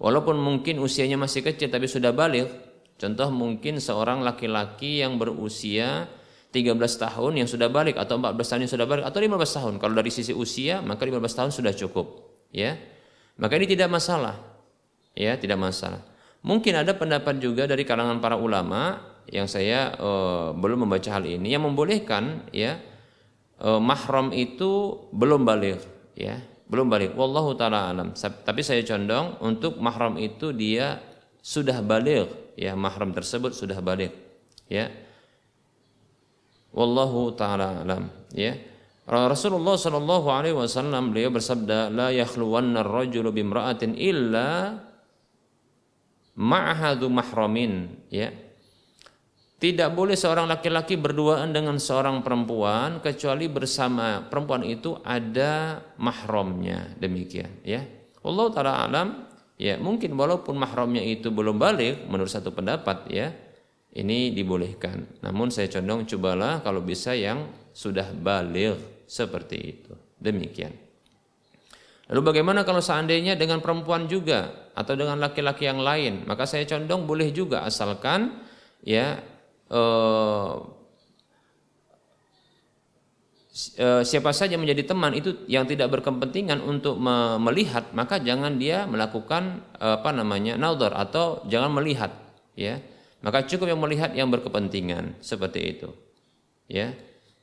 [0.02, 2.69] walaupun mungkin usianya masih kecil tapi sudah balik
[3.00, 6.04] Contoh mungkin seorang laki-laki yang berusia
[6.52, 9.74] 13 tahun yang sudah balik atau 14 tahun yang sudah balik atau 15 tahun.
[9.80, 12.06] Kalau dari sisi usia maka 15 tahun sudah cukup,
[12.52, 12.76] ya.
[13.40, 14.36] Maka ini tidak masalah.
[15.16, 16.04] Ya, tidak masalah.
[16.44, 19.00] Mungkin ada pendapat juga dari kalangan para ulama
[19.32, 22.80] yang saya uh, belum membaca hal ini yang membolehkan ya
[23.64, 25.80] uh, mahram itu belum balik,
[26.12, 26.36] ya.
[26.68, 27.16] Belum balik.
[27.16, 28.12] Wallahu taala alam.
[28.12, 31.00] Tapi saya condong untuk mahram itu dia
[31.40, 34.12] sudah balik ya mahram tersebut sudah balik.
[34.68, 34.92] Ya.
[36.76, 38.12] Wallahu taala alam.
[38.36, 38.60] Ya.
[39.10, 44.78] Rasulullah Shallallahu Alaihi Wasallam beliau bersabda, لا yakhluwanna ar-rajulu bimra'atin illa
[46.38, 47.90] ma'hadu mahramin.
[48.06, 48.30] Ya,
[49.58, 56.94] tidak boleh seorang laki-laki berduaan dengan seorang perempuan kecuali bersama perempuan itu ada mahramnya.
[56.96, 57.82] Demikian, ya.
[58.22, 59.08] Allah taala alam
[59.60, 63.28] ya mungkin walaupun mahramnya itu belum balik menurut satu pendapat ya
[63.94, 65.20] ini dibolehkan.
[65.20, 69.92] Namun saya condong cobalah kalau bisa yang sudah balik seperti itu.
[70.16, 70.72] Demikian.
[72.10, 76.26] Lalu bagaimana kalau seandainya dengan perempuan juga atau dengan laki-laki yang lain?
[76.26, 78.42] Maka saya condong boleh juga asalkan
[78.82, 79.22] ya
[79.70, 80.54] eh,
[84.06, 86.94] siapa saja menjadi teman itu yang tidak berkepentingan untuk
[87.42, 92.14] melihat maka jangan dia melakukan apa namanya naudar atau jangan melihat
[92.54, 92.78] ya.
[93.20, 95.90] Maka cukup yang melihat yang berkepentingan seperti itu
[96.70, 96.94] ya.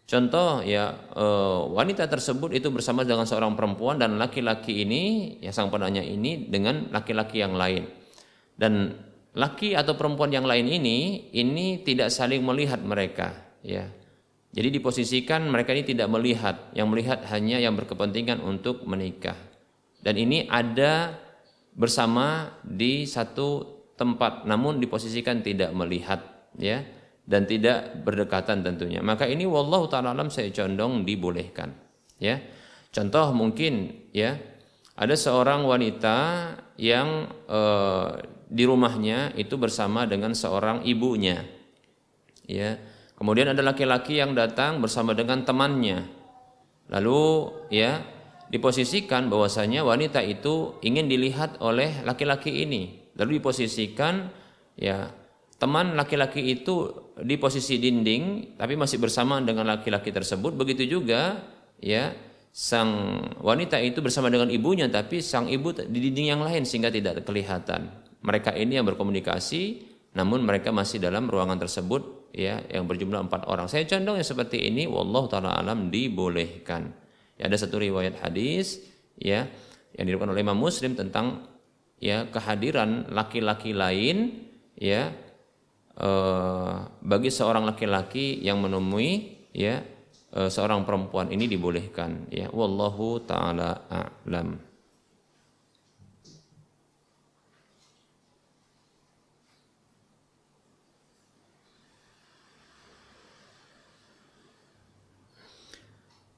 [0.07, 5.67] Contoh ya eh, wanita tersebut itu bersama dengan seorang perempuan dan laki-laki ini ya sang
[5.67, 7.83] penanya ini dengan laki-laki yang lain.
[8.55, 8.95] Dan
[9.35, 13.85] laki atau perempuan yang lain ini ini tidak saling melihat mereka ya
[14.57, 19.37] jadi diposisikan mereka ini tidak melihat yang melihat hanya yang berkepentingan untuk menikah
[20.01, 21.13] dan ini ada
[21.77, 26.81] bersama di satu tempat namun diposisikan tidak melihat ya
[27.27, 29.03] dan tidak berdekatan tentunya.
[29.03, 31.75] Maka ini wallahu taala alam saya condong dibolehkan.
[32.17, 32.39] Ya.
[32.89, 34.39] Contoh mungkin ya
[34.95, 36.17] ada seorang wanita
[36.79, 37.59] yang e,
[38.47, 41.43] di rumahnya itu bersama dengan seorang ibunya.
[42.47, 42.79] Ya.
[43.17, 46.05] Kemudian ada laki-laki yang datang bersama dengan temannya.
[46.93, 48.05] Lalu ya
[48.47, 53.09] diposisikan bahwasanya wanita itu ingin dilihat oleh laki-laki ini.
[53.17, 54.29] Lalu diposisikan
[54.77, 55.09] ya
[55.57, 61.41] teman laki-laki itu di posisi dinding tapi masih bersama dengan laki-laki tersebut begitu juga
[61.81, 62.13] ya
[62.53, 67.25] sang wanita itu bersama dengan ibunya tapi sang ibu di dinding yang lain sehingga tidak
[67.25, 67.89] kelihatan
[68.21, 69.81] mereka ini yang berkomunikasi
[70.13, 73.67] namun mereka masih dalam ruangan tersebut ya yang berjumlah empat orang.
[73.71, 76.91] Saya condong yang seperti ini wallahu taala alam dibolehkan.
[77.37, 78.81] Ya ada satu riwayat hadis
[79.19, 79.45] ya
[79.93, 81.45] yang diriwayatkan oleh Imam Muslim tentang
[82.01, 84.47] ya kehadiran laki-laki lain
[84.77, 85.13] ya
[85.97, 89.81] Eh, bagi seorang laki-laki yang menemui ya
[90.29, 94.61] eh, seorang perempuan ini dibolehkan ya wallahu taala a'lam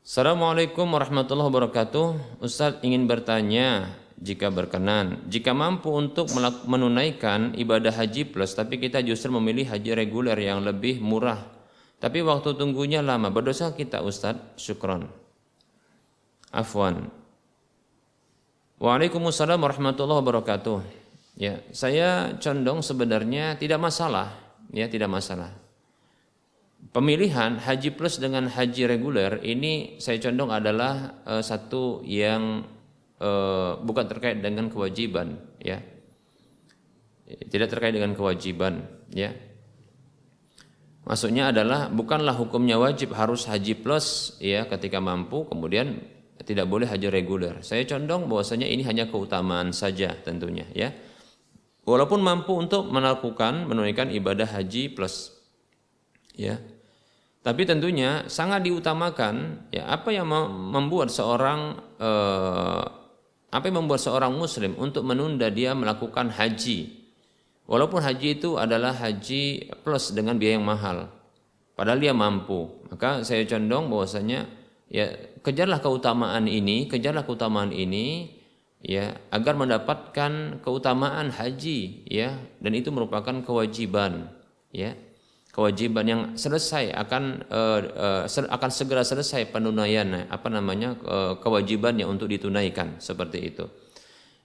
[0.09, 5.21] Assalamualaikum warahmatullahi wabarakatuh Ustadz ingin bertanya jika berkenan.
[5.29, 6.33] Jika mampu untuk
[6.65, 11.37] menunaikan ibadah haji plus tapi kita justru memilih haji reguler yang lebih murah.
[12.01, 13.29] Tapi waktu tunggunya lama.
[13.29, 14.57] Berdosa kita Ustadz?
[14.57, 15.05] Syukron.
[16.49, 17.05] Afwan.
[18.81, 20.79] Waalaikumsalam warahmatullahi wabarakatuh.
[21.37, 24.33] Ya, saya condong sebenarnya tidak masalah,
[24.73, 25.68] ya tidak masalah.
[26.89, 32.65] Pemilihan haji plus dengan haji reguler ini saya condong adalah uh, satu yang
[33.21, 35.77] uh, bukan terkait dengan kewajiban ya.
[37.29, 39.29] Tidak terkait dengan kewajiban ya.
[41.05, 46.01] Maksudnya adalah bukanlah hukumnya wajib harus haji plus ya ketika mampu kemudian
[46.41, 47.61] tidak boleh haji reguler.
[47.61, 50.89] Saya condong bahwasanya ini hanya keutamaan saja tentunya ya.
[51.85, 55.37] Walaupun mampu untuk melakukan menunaikan ibadah haji plus
[56.33, 56.57] ya
[57.39, 60.27] tapi tentunya sangat diutamakan ya apa yang
[60.75, 62.83] membuat seorang eh,
[63.49, 66.99] apa yang membuat seorang muslim untuk menunda dia melakukan haji?
[67.65, 71.09] Walaupun haji itu adalah haji plus dengan biaya yang mahal.
[71.77, 72.81] Padahal dia mampu.
[72.91, 74.49] Maka saya condong bahwasanya
[74.89, 75.09] ya
[75.41, 78.35] kejarlah keutamaan ini, kejarlah keutamaan ini
[78.83, 84.31] ya agar mendapatkan keutamaan haji ya dan itu merupakan kewajiban
[84.71, 84.95] ya
[85.59, 92.31] kewajiban yang selesai akan uh, uh, akan segera selesai penunaian apa namanya uh, kewajibannya untuk
[92.31, 93.67] ditunaikan seperti itu.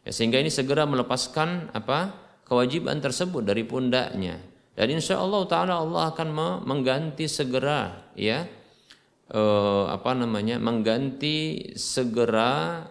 [0.02, 2.18] Ya, sehingga ini segera melepaskan apa
[2.50, 4.42] kewajiban tersebut dari pundaknya.
[4.74, 6.28] Dan insya Allah taala Allah akan
[6.66, 8.50] mengganti segera ya
[9.30, 12.90] uh, apa namanya mengganti segera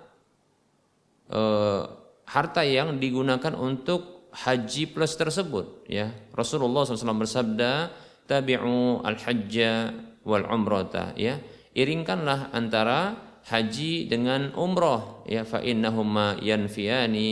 [1.27, 1.83] uh,
[2.23, 6.15] harta yang digunakan untuk haji plus tersebut ya.
[6.31, 7.91] Rasulullah SAW bersabda
[8.27, 9.93] tabi'u al-hajja
[10.23, 11.39] wal umrata ya.
[11.73, 13.17] Iringkanlah antara
[13.49, 15.43] haji dengan umroh ya.
[15.43, 17.29] Fa innahuma yanfiyani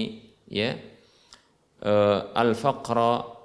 [0.50, 0.76] ya.
[1.82, 3.42] Uh, al-faqra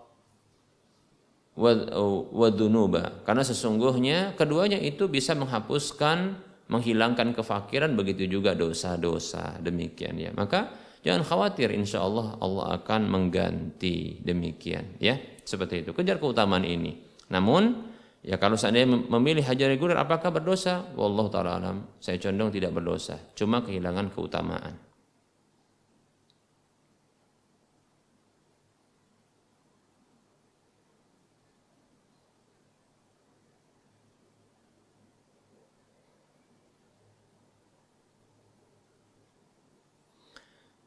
[1.56, 6.36] wa dunuba karena sesungguhnya keduanya itu bisa menghapuskan
[6.68, 10.30] menghilangkan kefakiran begitu juga dosa-dosa demikian ya.
[10.36, 10.68] Maka
[11.00, 15.16] jangan khawatir insya Allah Allah akan mengganti demikian ya.
[15.46, 15.94] Seperti itu.
[15.94, 17.90] Kejar keutamaan ini namun
[18.22, 20.86] ya kalau seandainya memilih haji reguler apakah berdosa?
[20.94, 21.76] Wallahu taala alam.
[21.98, 24.85] Saya condong tidak berdosa, cuma kehilangan keutamaan.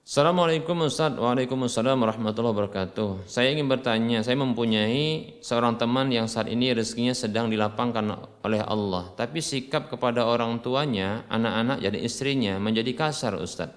[0.10, 1.14] Assalamualaikum Ustaz.
[1.22, 3.30] Waalaikumsalam warahmatullahi wabarakatuh.
[3.30, 9.14] Saya ingin bertanya Saya mempunyai seorang teman yang saat ini rezekinya sedang dilapangkan oleh Allah.
[9.14, 13.70] Tapi sikap kepada orang tuanya Anak-anak jadi istrinya menjadi kasar Ustaz.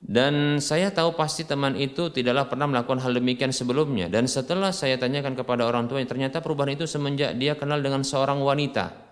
[0.00, 4.08] Dan saya tahu pasti teman itu tidaklah pernah melakukan hal demikian sebelumnya.
[4.08, 8.40] Dan setelah saya tanyakan kepada orang tuanya Ternyata perubahan itu semenjak dia kenal dengan seorang
[8.40, 9.05] wanita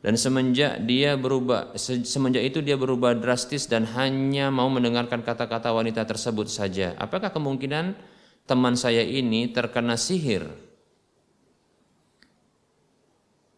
[0.00, 6.08] dan semenjak dia berubah semenjak itu dia berubah drastis dan hanya mau mendengarkan kata-kata wanita
[6.08, 7.92] tersebut saja apakah kemungkinan
[8.50, 10.50] teman saya ini terkena sihir.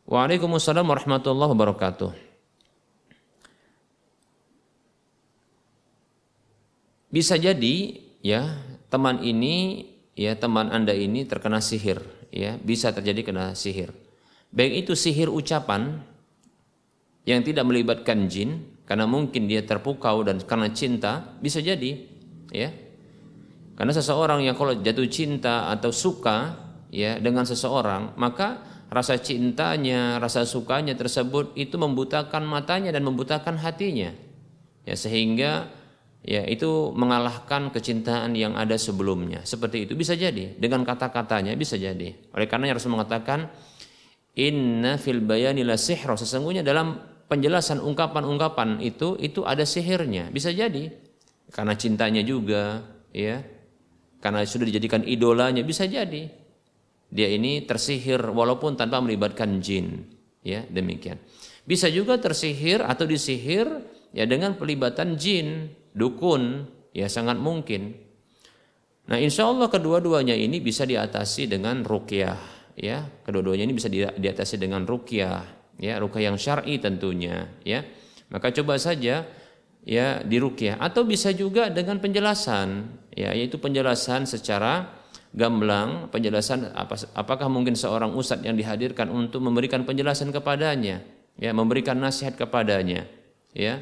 [0.04, 2.12] Waalaikumsalam warahmatullahi wabarakatuh.
[7.08, 8.60] Bisa jadi ya
[8.92, 13.96] teman ini ya teman Anda ini terkena sihir ya bisa terjadi kena sihir.
[14.52, 16.04] Baik itu sihir ucapan
[17.22, 22.02] yang tidak melibatkan jin karena mungkin dia terpukau dan karena cinta bisa jadi
[22.50, 22.70] ya.
[23.72, 26.60] Karena seseorang yang kalau jatuh cinta atau suka
[26.92, 28.62] ya dengan seseorang maka
[28.92, 34.12] rasa cintanya, rasa sukanya tersebut itu membutakan matanya dan membutakan hatinya.
[34.84, 35.72] Ya sehingga
[36.20, 39.40] ya itu mengalahkan kecintaan yang ada sebelumnya.
[39.48, 42.12] Seperti itu bisa jadi dengan kata-katanya bisa jadi.
[42.36, 43.48] Oleh karena harus mengatakan
[44.36, 50.28] inna fil bayani la sesungguhnya dalam penjelasan ungkapan-ungkapan itu itu ada sihirnya.
[50.28, 50.92] Bisa jadi
[51.48, 52.84] karena cintanya juga
[53.16, 53.40] ya.
[54.20, 56.28] Karena sudah dijadikan idolanya bisa jadi.
[57.08, 60.04] Dia ini tersihir walaupun tanpa melibatkan jin.
[60.44, 61.16] Ya, demikian.
[61.64, 63.66] Bisa juga tersihir atau disihir
[64.12, 67.94] ya dengan pelibatan jin dukun, ya sangat mungkin.
[69.06, 72.38] Nah, insya Allah kedua-duanya ini bisa diatasi dengan rukyah,
[72.78, 73.02] ya.
[73.26, 77.84] Kedua-duanya ini bisa diatasi dengan rukyah, ya, rukyah yang syar'i tentunya, ya.
[78.32, 79.28] Maka coba saja
[79.82, 84.88] ya di rukyah atau bisa juga dengan penjelasan, ya, yaitu penjelasan secara
[85.32, 91.00] gamblang, penjelasan apa, apakah mungkin seorang ustadz yang dihadirkan untuk memberikan penjelasan kepadanya,
[91.36, 93.08] ya, memberikan nasihat kepadanya,
[93.52, 93.80] ya.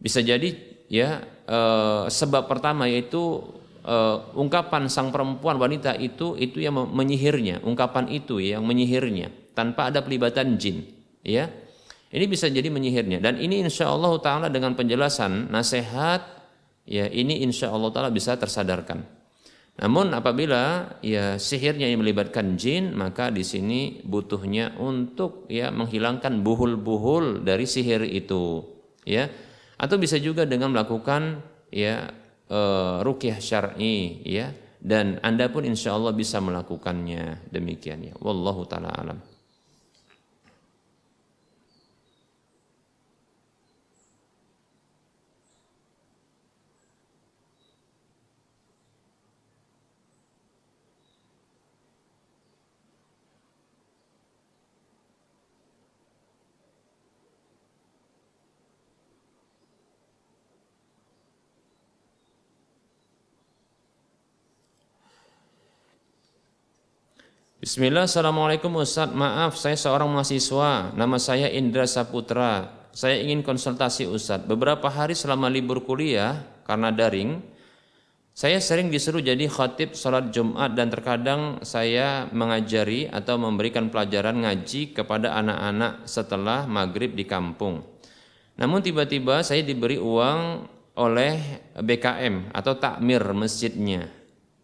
[0.00, 0.56] Bisa jadi
[0.90, 3.46] ya eh, sebab pertama yaitu
[3.86, 10.02] eh, ungkapan sang perempuan wanita itu itu yang menyihirnya ungkapan itu yang menyihirnya tanpa ada
[10.02, 10.82] pelibatan jin
[11.24, 11.48] ya.
[12.10, 13.22] Ini bisa jadi menyihirnya.
[13.22, 16.26] Dan ini insya Allah taala dengan penjelasan nasihat
[16.82, 19.06] ya ini insya Allah taala bisa tersadarkan.
[19.80, 27.46] Namun apabila ya sihirnya yang melibatkan jin maka di sini butuhnya untuk ya menghilangkan buhul-buhul
[27.46, 28.66] dari sihir itu
[29.06, 29.30] ya.
[29.80, 31.40] Atau bisa juga dengan melakukan
[31.70, 32.10] ya
[32.50, 32.60] e,
[33.06, 34.50] rukyah syar'i ya.
[34.82, 37.48] Dan Anda pun insya Allah bisa melakukannya.
[37.54, 38.14] Demikian ya.
[38.18, 39.29] Wallahu taala alam
[67.60, 69.12] Bismillah, Assalamualaikum Ustaz.
[69.12, 70.96] Maaf, saya seorang mahasiswa.
[70.96, 72.72] Nama saya Indra Saputra.
[72.88, 74.40] Saya ingin konsultasi Ustaz.
[74.48, 77.44] Beberapa hari selama libur kuliah, karena daring,
[78.32, 84.96] saya sering disuruh jadi khatib sholat Jumat dan terkadang saya mengajari atau memberikan pelajaran ngaji
[84.96, 87.84] kepada anak-anak setelah maghrib di kampung.
[88.56, 90.64] Namun tiba-tiba saya diberi uang
[90.96, 94.19] oleh BKM atau takmir masjidnya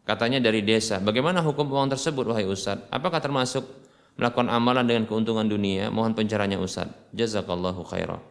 [0.06, 1.02] Katanya dari desa.
[1.02, 2.78] Bagaimana hukum uang tersebut wahai Ustaz?
[2.94, 3.66] Apakah termasuk
[4.14, 5.90] melakukan amalan dengan keuntungan dunia?
[5.90, 6.86] Mohon pencerahannya Ustaz.
[7.10, 8.22] Jazakallahu khairan.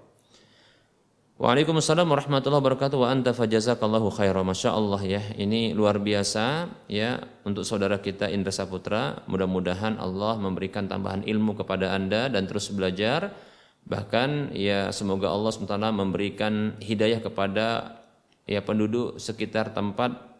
[1.35, 4.47] Waalaikumsalam warahmatullahi wabarakatuh wa anta fajazakallahu khairan.
[4.47, 9.27] Masya Allah ya, ini luar biasa ya untuk saudara kita Indra Saputra.
[9.27, 13.35] Mudah-mudahan Allah memberikan tambahan ilmu kepada anda dan terus belajar.
[13.84, 17.99] Bahkan ya semoga Allah SWT memberikan hidayah kepada
[18.47, 20.35] ya penduduk sekitar tempat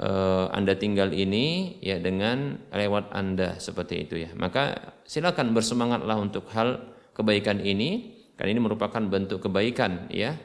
[0.00, 4.30] uh, Anda tinggal ini ya dengan lewat Anda seperti itu ya.
[4.36, 10.36] Maka silakan bersemangatlah untuk hal kebaikan ini karena ini merupakan bentuk kebaikan ya.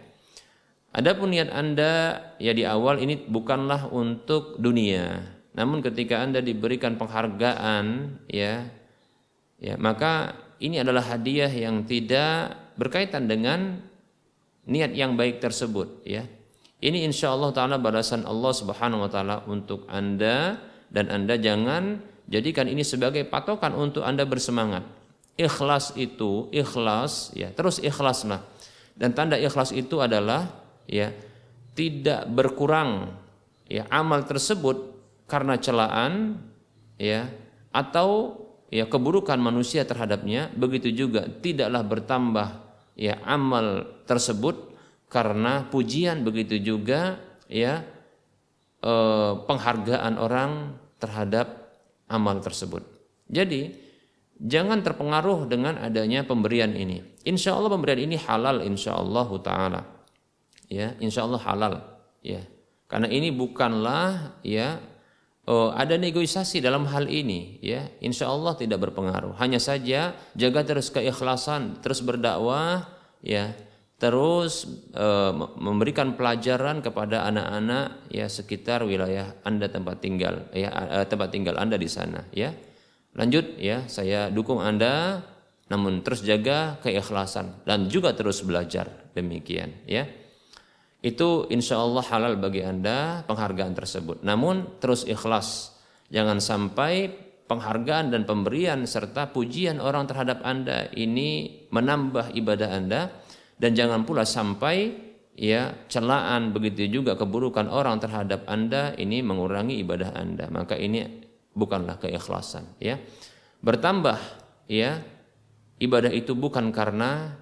[0.91, 5.23] Adapun niat Anda ya di awal ini bukanlah untuk dunia.
[5.55, 7.85] Namun ketika Anda diberikan penghargaan
[8.27, 8.67] ya
[9.61, 13.83] ya maka ini adalah hadiah yang tidak berkaitan dengan
[14.65, 16.25] niat yang baik tersebut ya
[16.81, 20.57] ini insya Allah taala balasan Allah Subhanahu wa taala untuk Anda
[20.89, 24.81] dan Anda jangan jadikan ini sebagai patokan untuk Anda bersemangat.
[25.37, 28.43] Ikhlas itu, ikhlas ya, terus ikhlaslah.
[28.97, 30.49] Dan tanda ikhlas itu adalah
[30.89, 31.13] ya
[31.77, 33.15] tidak berkurang
[33.71, 34.91] ya amal tersebut
[35.31, 36.35] karena celaan
[36.99, 37.31] ya
[37.71, 38.35] atau
[38.67, 42.47] ya keburukan manusia terhadapnya begitu juga tidaklah bertambah
[42.99, 44.70] ya amal tersebut
[45.11, 47.19] karena pujian begitu juga
[47.51, 47.83] ya
[48.79, 51.75] eh, penghargaan orang terhadap
[52.07, 52.87] amal tersebut.
[53.27, 53.75] Jadi
[54.39, 57.03] jangan terpengaruh dengan adanya pemberian ini.
[57.27, 59.81] Insya Allah pemberian ini halal insya Allah taala.
[60.71, 61.73] Ya, insya Allah halal.
[62.23, 62.47] Ya,
[62.87, 64.79] karena ini bukanlah ya
[65.47, 70.91] oh, ada negosiasi dalam hal ini ya insya Allah tidak berpengaruh hanya saja jaga terus
[70.91, 72.91] keikhlasan terus berdakwah
[73.23, 73.55] ya
[74.01, 74.65] terus
[74.97, 75.07] e,
[75.61, 81.77] memberikan pelajaran kepada anak-anak ya sekitar wilayah anda tempat tinggal ya e, tempat tinggal anda
[81.77, 82.49] di sana ya
[83.13, 85.21] lanjut ya saya dukung anda
[85.69, 90.09] namun terus jaga keikhlasan dan juga terus belajar demikian ya
[91.01, 94.21] itu insya Allah halal bagi Anda penghargaan tersebut.
[94.21, 95.73] Namun terus ikhlas.
[96.13, 97.09] Jangan sampai
[97.49, 103.01] penghargaan dan pemberian serta pujian orang terhadap Anda ini menambah ibadah Anda
[103.61, 104.89] dan jangan pula sampai
[105.37, 110.49] ya celaan begitu juga keburukan orang terhadap Anda ini mengurangi ibadah Anda.
[110.49, 111.05] Maka ini
[111.53, 112.97] bukanlah keikhlasan ya.
[113.61, 114.17] Bertambah
[114.65, 115.05] ya
[115.77, 117.37] ibadah itu bukan karena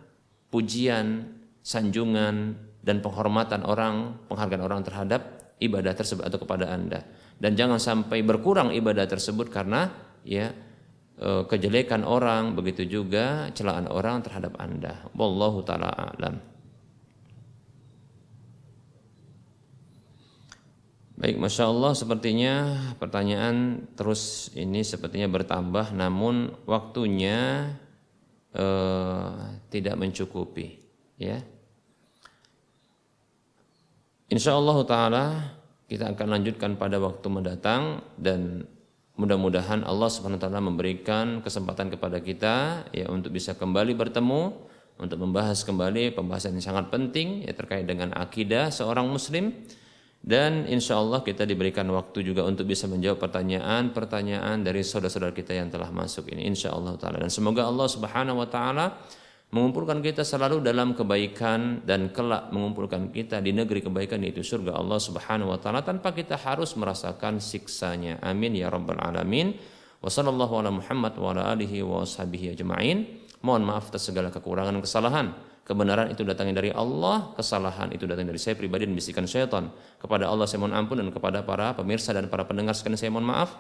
[0.52, 7.08] pujian, sanjungan, dan penghormatan orang, penghargaan orang terhadap ibadah tersebut atau kepada Anda.
[7.40, 9.88] Dan jangan sampai berkurang ibadah tersebut karena
[10.28, 10.52] ya
[11.20, 15.04] kejelekan orang, begitu juga celaan orang terhadap Anda.
[15.12, 16.40] Wallahu taala alam.
[21.20, 27.76] Baik, masya Allah sepertinya pertanyaan terus ini sepertinya bertambah, namun waktunya
[28.56, 29.36] eh,
[29.68, 30.80] tidak mencukupi,
[31.20, 31.44] ya.
[34.32, 35.26] Insya Allah Taala
[35.92, 38.64] kita akan lanjutkan pada waktu mendatang dan
[39.20, 45.20] mudah-mudahan Allah Subhanahu Wa Taala memberikan kesempatan kepada kita ya untuk bisa kembali bertemu untuk
[45.20, 49.52] membahas kembali pembahasan yang sangat penting ya terkait dengan akidah seorang muslim.
[50.20, 55.72] Dan insya Allah kita diberikan waktu juga untuk bisa menjawab pertanyaan-pertanyaan dari saudara-saudara kita yang
[55.72, 57.24] telah masuk ini insya Allah taala.
[57.24, 58.86] Dan semoga Allah Subhanahu Wa Taala
[59.50, 65.02] mengumpulkan kita selalu dalam kebaikan dan kelak mengumpulkan kita di negeri kebaikan yaitu surga Allah
[65.02, 68.22] Subhanahu wa taala tanpa kita harus merasakan siksanya.
[68.22, 69.58] Amin ya rabbal alamin.
[70.00, 73.26] Wassallallahu ala Muhammad wa ala alihi wa ashabihi ajma'in.
[73.42, 75.28] Mohon maaf atas segala kekurangan dan kesalahan.
[75.66, 79.70] Kebenaran itu datangnya dari Allah, kesalahan itu datang dari saya pribadi dan bisikan syaitan.
[80.02, 83.30] Kepada Allah saya mohon ampun dan kepada para pemirsa dan para pendengar sekalian saya mohon
[83.30, 83.54] maaf.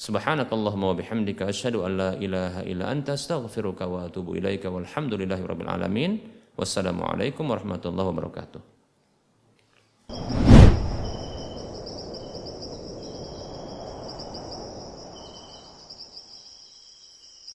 [0.00, 5.68] Subhanakallahumma wa bihamdika asyhadu an la ilaha illa anta astaghfiruka wa atubu ilaika walhamdulillahi rabbil
[5.68, 6.16] alamin.
[6.56, 8.60] Wassalamualaikum warahmatullahi wabarakatuh.